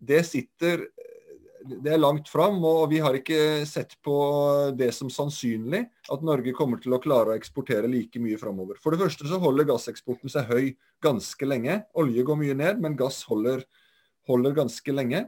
[0.00, 0.86] Det sitter
[1.62, 4.14] det er langt fram, og vi har ikke sett på
[4.78, 8.80] det som sannsynlig at Norge kommer til å klare å eksportere like mye framover.
[8.82, 10.72] For det første så holder gasseksporten seg høy
[11.04, 11.82] ganske lenge.
[11.98, 13.64] Olje går mye ned, men gass holder,
[14.28, 15.26] holder ganske lenge.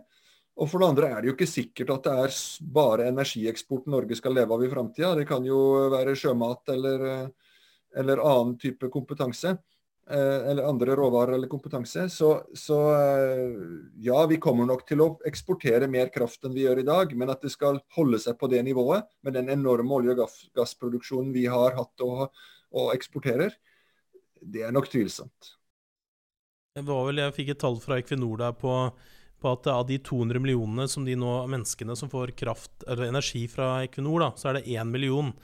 [0.55, 2.41] Og for det andre er det jo ikke sikkert at det er
[2.77, 5.15] bare energieksport Norge skal leve av i framtida.
[5.19, 5.61] Det kan jo
[5.95, 7.07] være sjømat eller,
[7.95, 9.57] eller annen type kompetanse.
[10.11, 12.09] Eh, eller andre råvarer eller kompetanse.
[12.13, 13.55] Så, så, eh,
[14.05, 17.15] ja, vi kommer nok til å eksportere mer kraft enn vi gjør i dag.
[17.17, 21.33] Men at det skal holde seg på det nivået, med den enorme olje- og gassproduksjonen
[21.33, 22.29] vi har hatt og,
[22.77, 23.57] og eksporterer,
[24.45, 25.55] det er nok tvilsomt.
[26.75, 28.77] Det var vel, Jeg fikk et tall fra Equinor der på
[29.45, 33.43] på at av de 200 millionene som de nå, menneskene som får kraft, eller energi
[33.53, 35.35] fra Equinor, da, så er det 1 million.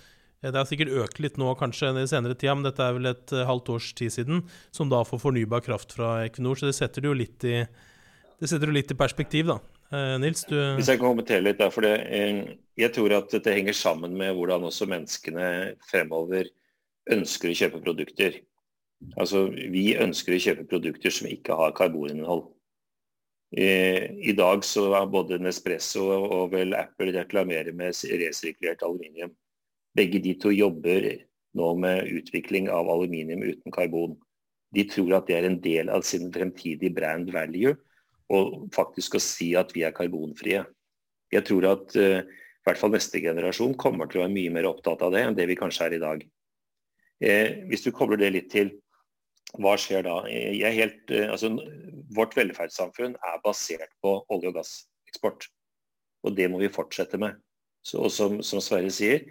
[0.41, 3.13] Eh, det har sikkert økt litt nå kanskje i senere tida, men dette er vel
[3.13, 6.59] et eh, halvt års tid siden, som da får fornybar kraft fra Equinor.
[6.59, 7.59] Så det setter det jo litt i,
[8.41, 9.59] det litt i perspektiv, da.
[9.91, 11.97] Eh, Nils, du Hvis jeg kan kommentere litt, da, for det,
[12.79, 15.51] jeg tror at dette henger sammen med hvordan også menneskene
[15.91, 16.49] fremover
[17.11, 18.41] ønsker å kjøpe produkter.
[19.17, 22.47] Altså, Vi ønsker å kjøpe produkter som ikke har karboninnhold.
[23.51, 29.33] I dag så er både Nespresso og vel Apple reklamerer med resirkulert aluminium.
[29.97, 31.09] Begge de to jobber
[31.59, 34.17] nå med utvikling av aluminium uten karbon.
[34.75, 37.75] De tror at det er en del av sin fremtidige brand value,
[38.31, 40.63] og faktisk å si at vi er karbonfrie.
[41.35, 42.21] Jeg tror at uh,
[42.61, 45.37] i hvert fall neste generasjon kommer til å være mye mer opptatt av det enn
[45.39, 46.23] det vi kanskje er i dag.
[47.21, 48.75] Eh, hvis du kobler det litt til
[49.61, 50.21] hva skjer da?
[50.29, 51.51] Helt, eh, altså,
[52.15, 55.49] vårt velferdssamfunn er basert på olje- og gasseksport.
[56.25, 57.41] Og det må vi fortsette med.
[57.83, 59.25] Så, som, som, Sverre sier,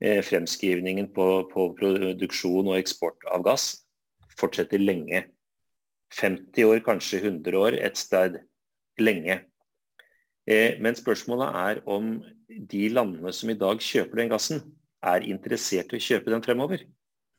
[0.00, 3.70] fremskrivningen på, på, produksjon og eksport av gass
[4.36, 5.22] fortsetter lenge.
[6.14, 8.38] 50 år, kanskje 100 år, et sted
[9.00, 9.40] lenge.
[10.46, 12.16] Eh, men spørsmålet er om
[12.70, 14.62] de landene som i dag kjøper den gassen,
[15.06, 16.84] er interessert i å kjøpe den fremover.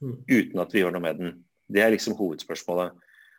[0.03, 0.17] Mm.
[0.27, 1.35] Uten at vi gjør noe med den.
[1.71, 2.95] Det er liksom hovedspørsmålet.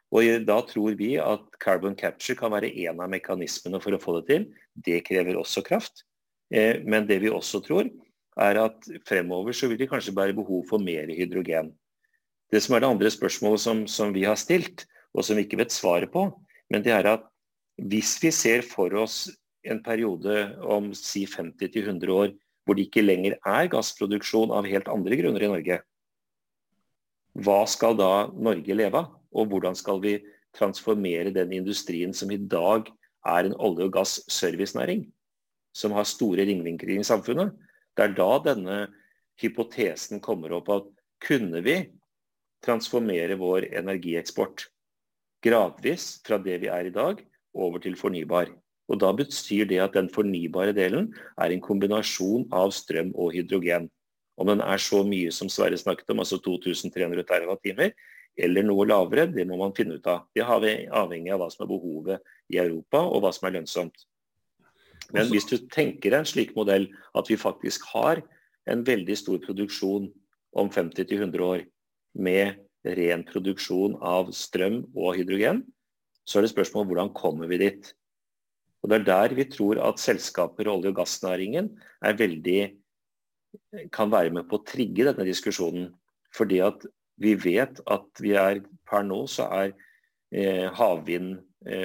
[0.09, 4.19] Og Da tror vi at carbon capture kan være en av mekanismene for å få
[4.19, 4.47] det til.
[4.75, 6.05] Det krever også kraft.
[6.51, 7.91] Eh, men det vi også tror,
[8.39, 11.73] er at fremover så vil det kanskje være behov for mer hydrogen.
[12.53, 15.59] Det som er det andre spørsmålet som, som vi har stilt, og som vi ikke
[15.61, 16.29] vet svaret på,
[16.71, 17.27] men det er at
[17.79, 19.29] hvis vi ser for oss
[19.69, 22.33] en periode om si 50-100 år
[22.65, 25.79] hvor det ikke lenger er gassproduksjon av helt andre grunner i Norge,
[27.39, 29.15] hva skal da Norge leve av?
[29.33, 30.19] Og hvordan skal vi
[30.57, 32.89] transformere den industrien som i dag
[33.29, 35.05] er en olje- og gass-servicenæring,
[35.77, 37.53] som har store ringvinkler i samfunnet?
[37.99, 38.75] Det er da denne
[39.43, 40.91] hypotesen kommer opp at
[41.27, 41.81] kunne vi
[42.63, 44.69] transformere vår energieksport
[45.43, 47.19] gradvis fra det vi er i dag,
[47.59, 48.53] over til fornybar.
[48.89, 53.91] Og Da betyr det at den fornybare delen er en kombinasjon av strøm og hydrogen.
[54.39, 57.91] Om den er så mye som Sverre snakket om, altså 2300 TWh,
[58.39, 60.29] eller noe lavere, det må man finne ut av.
[60.35, 62.23] Det er avhengig av hva som er behovet
[62.55, 64.07] i Europa, og hva som er lønnsomt.
[65.15, 68.21] Men hvis du tenker deg en slik modell, at vi faktisk har
[68.69, 70.11] en veldig stor produksjon
[70.59, 71.65] om 50-100 år
[72.19, 72.59] med
[72.99, 75.63] ren produksjon av strøm og hydrogen,
[76.29, 77.95] så er det spørsmål hvordan kommer vi dit.
[78.83, 81.73] Og Det er der vi tror at selskaper og olje- og gassnæringen
[82.05, 82.61] veldig
[83.93, 85.91] kan være med på å trigge denne diskusjonen.
[86.37, 86.85] Fordi at
[87.19, 89.73] vi vet at vi er per nå så er
[90.31, 91.41] eh, havvind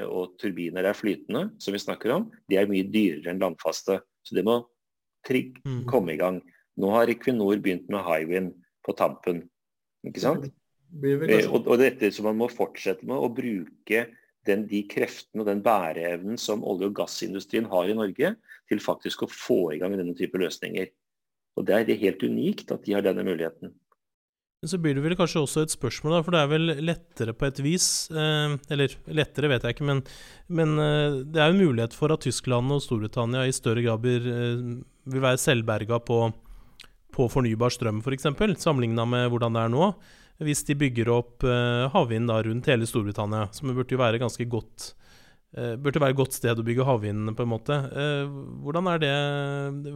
[0.06, 3.98] og turbiner er flytende, som vi snakker om, de er mye dyrere enn landfaste.
[4.24, 4.60] Så det må
[5.26, 5.84] trigg mm.
[5.90, 6.42] komme i gang.
[6.80, 8.54] Nå har Equinor begynt med Hywind
[8.86, 9.44] på tampen.
[10.08, 10.50] Ikke sant?
[10.94, 14.04] Eh, og, og, dette som man må fortsette med å bruke
[14.48, 18.34] den, de kreftene og den bæreevnen som olje- og gassindustrien har i Norge,
[18.70, 20.92] til faktisk å få i gang denne type løsninger.
[21.58, 23.74] Og Det er helt unikt at de har denne muligheten.
[24.64, 27.34] Men så blir det vel kanskje også et spørsmål, da, for det er vel lettere
[27.36, 27.86] på et vis
[28.16, 29.98] eh, Eller lettere vet jeg ikke, men,
[30.48, 34.24] men eh, det er jo mulighet for at Tyskland og Storbritannia i større grad blir,
[34.24, 34.62] eh,
[35.12, 36.20] vil være selvberga på,
[37.12, 38.30] på fornybar strøm, f.eks.,
[38.64, 39.90] sammenligna med hvordan det er nå.
[40.48, 44.88] Hvis de bygger opp uh, havvind rundt hele Storbritannia, som burde være ganske godt
[45.60, 47.78] uh, burde være et godt sted å bygge havvind, på en måte.
[47.94, 48.32] Uh,
[48.64, 49.12] hvordan er det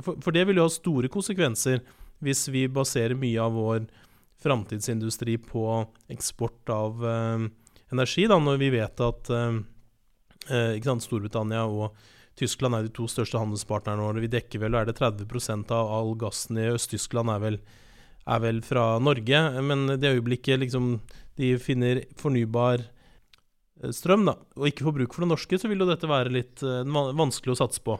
[0.05, 1.81] for, for, det vil jo ha store konsekvenser
[2.23, 3.87] hvis vi baserer mye av vår
[4.43, 5.63] framtidsindustri på
[6.13, 7.01] eksport av
[7.91, 11.97] energi, da, når vi vet at sant, Storbritannia og
[12.37, 14.21] Tyskland er de to største handelspartnerne våre.
[14.21, 17.57] Vi dekker vel, og er det 30% av all gassen i Øst-Tyskland er
[18.27, 19.41] er vel fra Norge.
[19.63, 20.97] Men det øyeblikket liksom,
[21.39, 25.83] de finner fornybar eh, strøm, da, og ikke får bruk for det norske, så vil
[25.83, 27.97] jo dette være litt eh, vanskelig å satse på.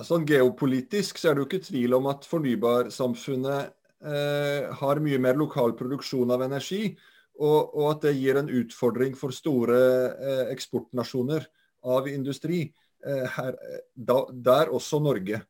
[0.00, 5.36] Sånn Geopolitisk så er det jo ikke tvil om at fornybarsamfunnet eh, har mye mer
[5.36, 6.94] lokal produksjon av energi,
[7.40, 9.78] og, og at det gir en utfordring for store
[10.12, 11.46] eh, eksportnasjoner
[11.88, 12.66] av industri.
[13.00, 13.56] Eh, her,
[13.94, 15.40] da, der også Norge.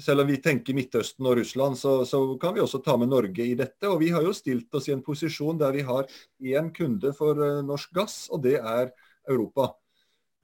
[0.00, 3.44] Selv om vi tenker Midtøsten og Russland, så, så, kan vi også ta med Norge
[3.44, 3.86] i dette.
[3.90, 6.08] Og vi har jo stilt oss i en posisjon der vi har
[6.42, 8.90] én kunde for norsk gass, og det er
[9.28, 9.74] Europa.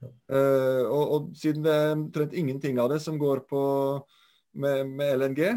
[0.01, 3.59] Uh, og, og, siden det er omtrent ingenting av det som går på
[4.57, 5.51] med, med, LNG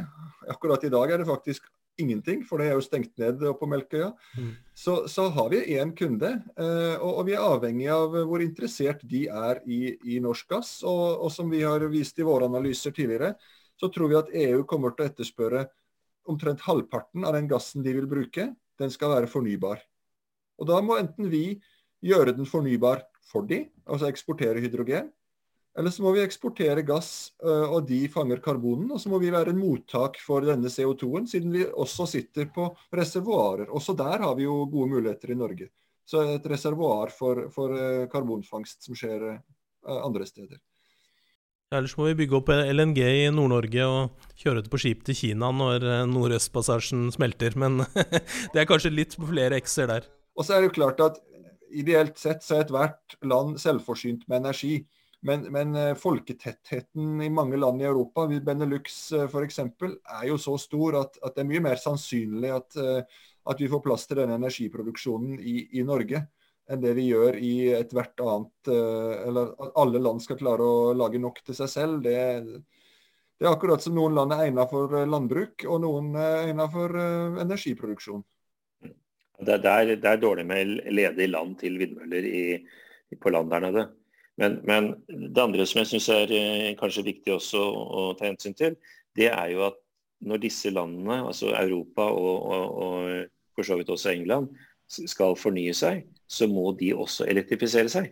[0.53, 1.65] Akkurat i dag er det faktisk
[2.01, 4.11] ingenting, for det er jo stengt ned på Melkøya.
[4.39, 4.51] Mm.
[4.75, 9.05] Så, så, har vi én kunde, eh, og, og, vi er avhengig av hvor interessert
[9.11, 9.81] de er i,
[10.17, 10.77] i norsk gass.
[10.83, 13.35] Og, og, som vi har vist i våre analyser tidligere,
[13.81, 15.67] så tror vi at EU kommer til å etterspørre
[16.31, 18.51] omtrent halvparten av den gassen de vil bruke.
[18.81, 19.83] Den skal være fornybar.
[20.59, 21.47] Og da må enten vi
[22.05, 25.11] gjøre den fornybar for de, altså eksportere hydrogen,
[25.79, 28.93] eller så må vi eksportere gass, øh, og de fanger karbonen.
[28.95, 32.69] Og så må vi være en mottak for denne CO2-en, siden vi også sitter på
[32.95, 33.73] reservoarer.
[33.75, 35.73] Også der har vi jo gode muligheter i Norge.
[36.07, 39.43] Så et reservoar for, for øh, karbonfangst som skjer øh,
[39.83, 40.63] andre steder.
[41.75, 45.49] Ellers må vi bygge opp LNG i Nord-Norge og kjøre det på skip til Kina
[45.51, 47.57] når Nordøstpassasjen smelter.
[47.59, 47.81] Men
[48.55, 50.07] det er kanskje litt flere x-er der.
[50.39, 51.19] Og så er det jo klart at
[51.75, 54.85] ideelt sett så er ethvert land selvforsynt med energi.
[55.25, 60.37] Men, men eh, folketettheten i mange land i Europa, ved Benelux uh, f.eks., er jo
[60.41, 64.05] så stor at, at, det er mye mer sannsynlig at, eh, at vi får plass
[64.05, 66.27] til denne energiproduksjonen i, i Norge
[66.69, 71.21] enn det vi gjør i ethvert annet Eller at alle land skal klare å lage
[71.21, 71.99] nok til seg selv.
[72.07, 72.15] Det,
[73.37, 76.97] det er akkurat som noen land er egnet for landbruk, og noen er egnet for
[77.45, 78.25] energiproduksjon.
[79.45, 82.43] Det er, det er dårlig med ledige land til vindmøller i,
[83.21, 83.85] på land der nede.
[84.41, 88.57] Men, men, det andre som jeg syns er eh, kanskje viktig også å ta hensyn
[88.59, 88.77] til,
[89.15, 89.79] det er jo at
[90.25, 94.51] når disse landene, altså Europa og, og, og for så vidt også England,
[94.89, 98.11] skal fornye seg, så må de også elektrifisere seg.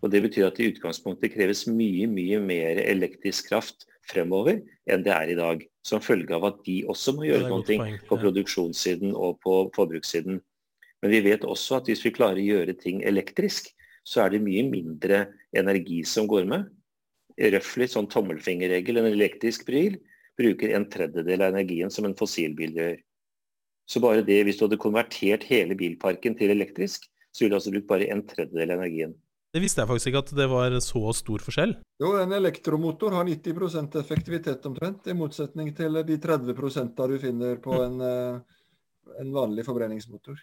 [0.00, 5.12] Og Det betyr at i utgangspunktet kreves mye mye mer elektrisk kraft fremover enn det
[5.12, 5.64] er i dag.
[5.84, 10.40] Som følge av at de også må gjøre noe på produksjonssiden og på forbrukssiden.
[11.04, 13.68] Men vi vet også at hvis vi klarer å gjøre ting elektrisk,
[14.04, 15.24] så er det mye mindre
[15.56, 16.68] energi som går med.
[17.54, 19.98] Røftlig sånn tommelfingerregel, en elektrisk bril
[20.38, 22.96] bruker en tredjedel av energien som en fossilbil gjør.
[23.90, 27.72] Så bare det, hvis du hadde konvertert hele bilparken til elektrisk, så ville du altså
[27.74, 29.14] brukt bare en tredjedel av energien.
[29.54, 31.76] Det visste jeg faktisk ikke at det var så stor forskjell.
[32.02, 37.76] Jo, en elektromotor har 90% effektivitet omtrent, i motsetning til de 30% du finner på
[37.84, 38.40] en, eh,
[39.22, 40.40] en vanlig forbrenningsmotor.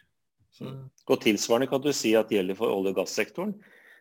[0.52, 0.72] Så.
[1.08, 3.54] Og Tilsvarende kan du si at det gjelder for olje- og gassektoren.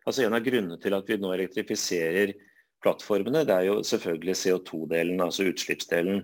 [0.06, 2.34] Altså En av grunnene til at vi nå elektrifiserer
[2.82, 6.22] plattformene, det er jo selvfølgelig CO2-delen, altså utslippsdelen.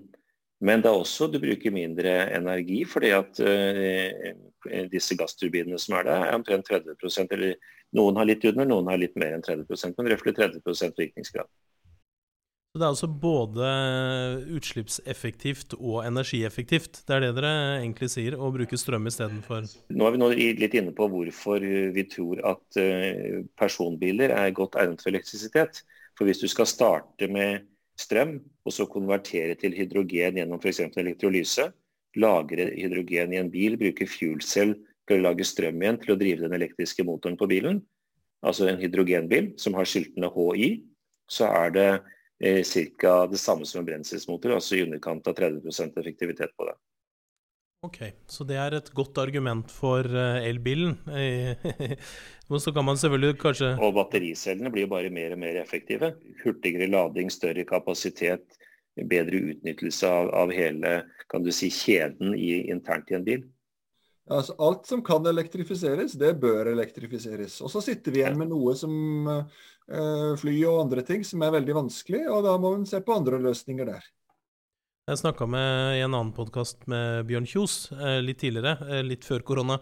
[0.64, 6.08] Men det er også du bruker mindre energi, fordi at uh, disse gassturbinene som er
[6.08, 7.58] der, er omtrent 30% eller
[7.94, 11.48] Noen har litt under, noen har litt mer enn 30% men røftlig 30% virkningsgrad.
[12.76, 13.68] Så det er altså både
[14.52, 16.98] utslippseffektivt og energieffektivt.
[17.08, 19.64] Det er det dere egentlig sier, å bruke strøm istedenfor
[19.96, 21.62] Nå er vi nå litt inne på hvorfor
[21.94, 25.80] vi tror at eh, personbiler er godt egnet for elektrisitet.
[26.20, 27.64] For hvis du skal starte med
[27.96, 28.34] strøm,
[28.68, 30.82] og så konvertere til hydrogen gjennom f.eks.
[31.00, 31.70] elektrolyse,
[32.20, 34.74] lagre hydrogen i en bil, bruke fuelcell
[35.08, 37.80] til å lage strøm igjen til å drive den elektriske motoren på bilen,
[38.44, 40.70] altså en hydrogenbil som har skiltene HI,
[41.32, 41.88] så er det
[42.38, 43.26] ca.
[43.30, 46.76] det samme som en brenselsmotor, altså i underkant av 30% effektivitet på det.
[47.86, 50.96] Ok, så det er et godt argument for uh, elbilen.
[52.64, 56.14] så kan man selvfølgelig kanskje Og battericellene blir jo bare mer og mer effektive.
[56.42, 58.56] Hurtigere lading, større kapasitet,
[58.96, 60.96] bedre utnyttelse av, av hele
[61.30, 63.44] kan du si, kjeden i, internt i en bil.
[64.26, 67.60] Altså, alt som kan elektrifiseres, det bør elektrifiseres.
[67.62, 68.92] Og så sitter vi igjen med noe som
[69.30, 73.14] uh, fly og andre ting som er veldig vanskelig, og da må en se på
[73.14, 74.08] andre løsninger der.
[75.06, 79.22] Jeg snakka med i en annen podkast med Bjørn Kjos uh, litt tidligere, uh, litt
[79.28, 79.78] før korona.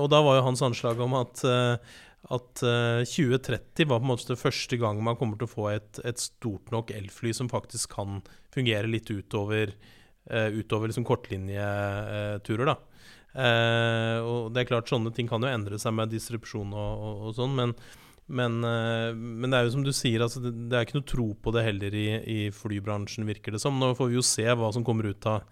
[0.00, 4.40] Og da var jo hans anslag om at, at 2030 var på en måte det
[4.40, 8.22] første gang man kommer til å få et, et stort nok elfly som faktisk kan
[8.54, 9.74] fungere litt utover,
[10.24, 12.72] utover liksom kortlinjeturer.
[12.72, 12.78] da.
[13.36, 17.34] Og det er klart, sånne ting kan jo endre seg med distribusjon og, og, og
[17.36, 17.74] sånn, men
[18.26, 21.06] men, eh, men, det er jo som du sier, altså, det, det, er ikke noe
[21.06, 23.78] tro på det heller i, i, flybransjen, virker det som.
[23.78, 25.46] Nå får vi jo se hva som kommer ut av,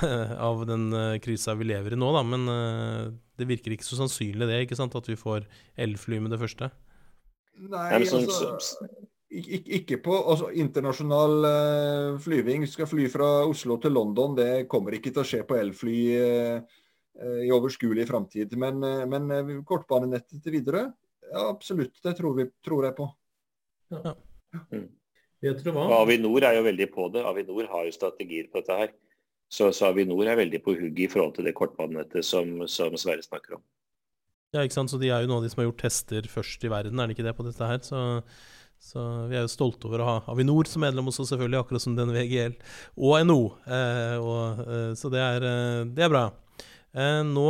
[0.48, 2.22] av den uh, krisa vi lever i nå, da.
[2.26, 3.08] Men uh,
[3.38, 5.48] det virker ikke så sannsynlig det, ikke sant, at vi får
[5.86, 6.70] elfly med det første.
[7.64, 8.22] Nei, altså
[9.34, 12.68] ikke, på altså, internasjonal uh, flyving.
[12.70, 14.38] Skal fly fra Oslo til London.
[14.38, 15.98] Det kommer ikke til å skje på elfly
[17.14, 18.56] i overskuelig framtid.
[18.58, 20.88] Men, men kortbanenettet til Widerøe
[21.32, 22.02] ja, absolutt.
[22.02, 23.08] Det tror, vi, tror jeg på.
[23.94, 24.14] Ja.
[24.72, 24.88] Mm.
[25.92, 27.24] Avinor er jo veldig på det.
[27.26, 28.92] Avinor har jo strategier på dette her.
[29.52, 33.24] Så, så Avinor er veldig på hugget i forhold til det kortbanenettet som, som Sverre
[33.24, 33.64] snakker om.
[34.54, 34.92] Ja, ikke sant.
[34.92, 37.10] Så de er jo noen av de som har gjort tester først i verden, er
[37.10, 37.82] det ikke det på dette her?
[37.84, 38.00] Så,
[38.80, 41.98] så vi er jo stolte over å ha Avinor som medlem også, selvfølgelig, akkurat som
[41.98, 42.56] den VGL
[42.94, 43.40] og NO.
[43.66, 46.28] Eh, og, eh, så det er, eh, det er bra.
[46.94, 47.48] Eh, nå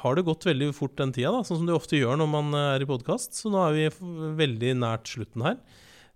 [0.00, 2.56] har det gått veldig fort den tida, da, sånn som det ofte gjør når man
[2.56, 3.36] eh, er i podkast.
[3.36, 4.10] Så nå er vi
[4.40, 5.60] veldig nært slutten her.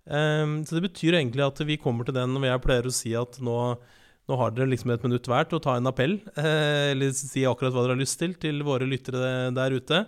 [0.05, 3.15] Um, så det betyr egentlig at vi kommer til den hvor jeg pleier å si
[3.17, 3.55] at nå,
[4.29, 7.41] nå har dere liksom et minutt hver til å ta en appell, eh, eller si
[7.49, 10.03] akkurat hva dere har lyst til, til våre lyttere der ute.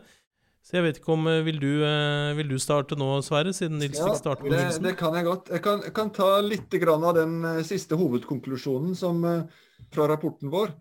[0.61, 3.81] Så jeg vet ikke om eh, Vil du, eh, vil du starte nå, Sverre, siden
[3.81, 4.85] Nils ja, fikk starte på begynnelsen?
[4.85, 5.53] Det, det kan jeg godt.
[5.55, 9.23] Jeg kan, jeg kan ta litt av den siste hovedkonklusjonen som,
[9.93, 10.75] fra rapporten vår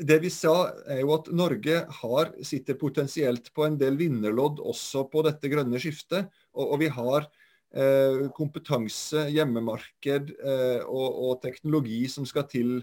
[0.00, 5.06] det vi sa, er jo at Norge har, sitter potensielt på en del vinnerlodd også
[5.12, 6.30] på dette grønne skiftet.
[6.56, 7.26] Og, og vi har
[7.74, 12.78] eh, kompetanse, hjemmemarked eh, og, og, teknologi som skal til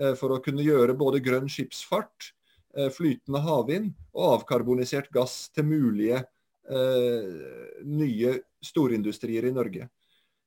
[0.00, 2.32] eh, for å kunne gjøre både grønn skipsfart,
[2.78, 9.90] eh, flytende havvind og avkarbonisert gass til mulige eh, nye storindustrier i Norge.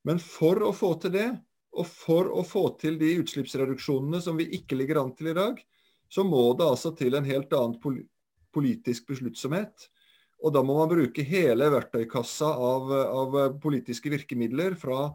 [0.06, 1.28] Men for å få til det,
[1.78, 5.58] og for å få til de utslippsreduksjonene som vi ikke ligger an til i dag,
[6.08, 8.02] så må det altså til en helt annen
[8.54, 9.88] politisk besluttsomhet.
[10.38, 15.08] Og da må man bruke hele verktøykassa av, av politiske virkemidler, fra,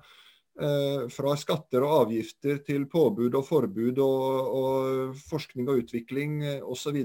[0.59, 6.59] eh, fra, skatter og avgifter til påbud og forbud og, og forskning og utvikling eh,
[6.59, 6.99] osv.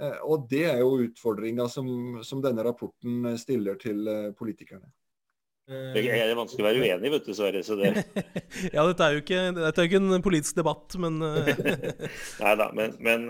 [0.00, 4.90] Eh, og det er jo utfordringa som, som, denne rapporten stiller til eh, politikerne.
[5.70, 7.60] Det er vanskelig å være uenig, vet du, Sverre.
[7.62, 7.92] Så det...
[8.74, 11.52] ja, dette er, jo ikke, dette er jo ikke en politisk debatt, men eh.
[12.40, 12.66] Nei da.
[12.76, 13.28] Men, men,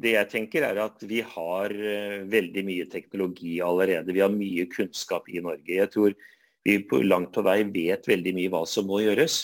[0.00, 4.14] det jeg tenker er at vi har eh, veldig mye teknologi allerede.
[4.16, 5.68] Vi har mye kunnskap i Norge.
[5.68, 6.16] Jeg tror
[6.66, 9.40] vi på langt på vei vet veldig mye hva som må gjøres.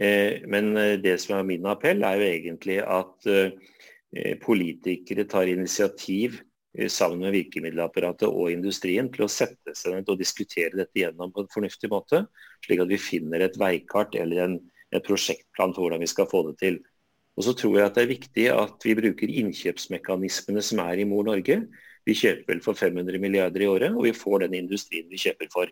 [0.00, 3.32] Eh, men det som er min appell, er jo egentlig at
[4.40, 6.38] politikere tar initiativ
[6.86, 11.42] sammen med virkemiddelapparatet og industrien til å sette seg ned og diskutere dette gjennom på
[11.42, 12.22] en fornuftig måte,
[12.66, 14.54] slik at vi finner et veikart eller en,
[14.94, 16.78] en prosjektplan for hvordan vi skal få det til.
[17.38, 21.06] Og så tror jeg at det er viktig at vi bruker innkjøpsmekanismene som er i
[21.06, 21.60] Mor Norge.
[22.06, 25.50] Vi kjøper vel for 500 milliarder i året, og vi får den industrien vi kjøper
[25.52, 25.70] for.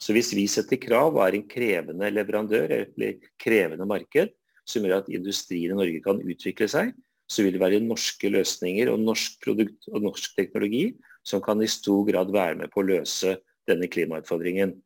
[0.00, 4.32] Så hvis vi setter krav og er en krevende leverandør eller krevende marked,
[4.66, 6.92] som gjør at industrien i Norge kan utvikle seg,
[7.26, 10.88] så vil det være norske løsninger og norsk produkt og norsk teknologi
[11.26, 14.76] som kan i stor grad være med på å løse denne klimautfordringen.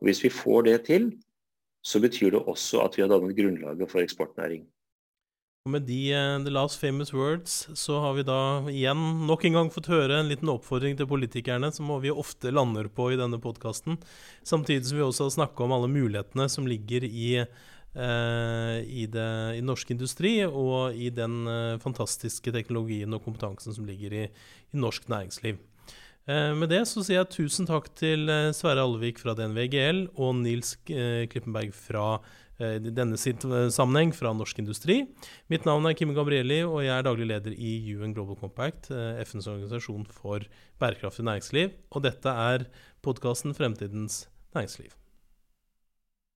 [0.00, 1.10] Og Hvis vi får det til,
[1.80, 4.66] så betyr det også at vi har dannet grunnlaget for eksportnæring.
[5.66, 9.56] Og Med de uh, the last famous words så har vi da igjen nok en
[9.56, 13.40] gang fått høre en liten oppfordring til politikerne som vi ofte lander på i denne
[13.42, 13.96] podkasten.
[14.46, 17.52] Samtidig som vi også har snakka om alle mulighetene som ligger i Eh,
[17.96, 24.12] i, det, i, norsk industri og i den uh, fantastiske teknologien og kompetansen som ligger
[24.12, 25.60] i, i norsk næringsliv.
[26.26, 30.74] Uh, med det så sier jeg tusen takk til Sverre Alvik fra DNVGL og Nils
[30.84, 32.18] Klippenberg fra
[32.56, 35.02] i denne sammenheng fra Norsk Industri.
[35.52, 38.88] Mitt navn er Kim Gabrielli, og jeg er daglig leder i UN Global Compact,
[39.28, 40.48] FNs organisasjon for
[40.80, 41.76] bærekraftig næringsliv.
[41.92, 42.64] Og dette er
[43.04, 44.22] podkasten Fremtidens
[44.56, 44.96] næringsliv.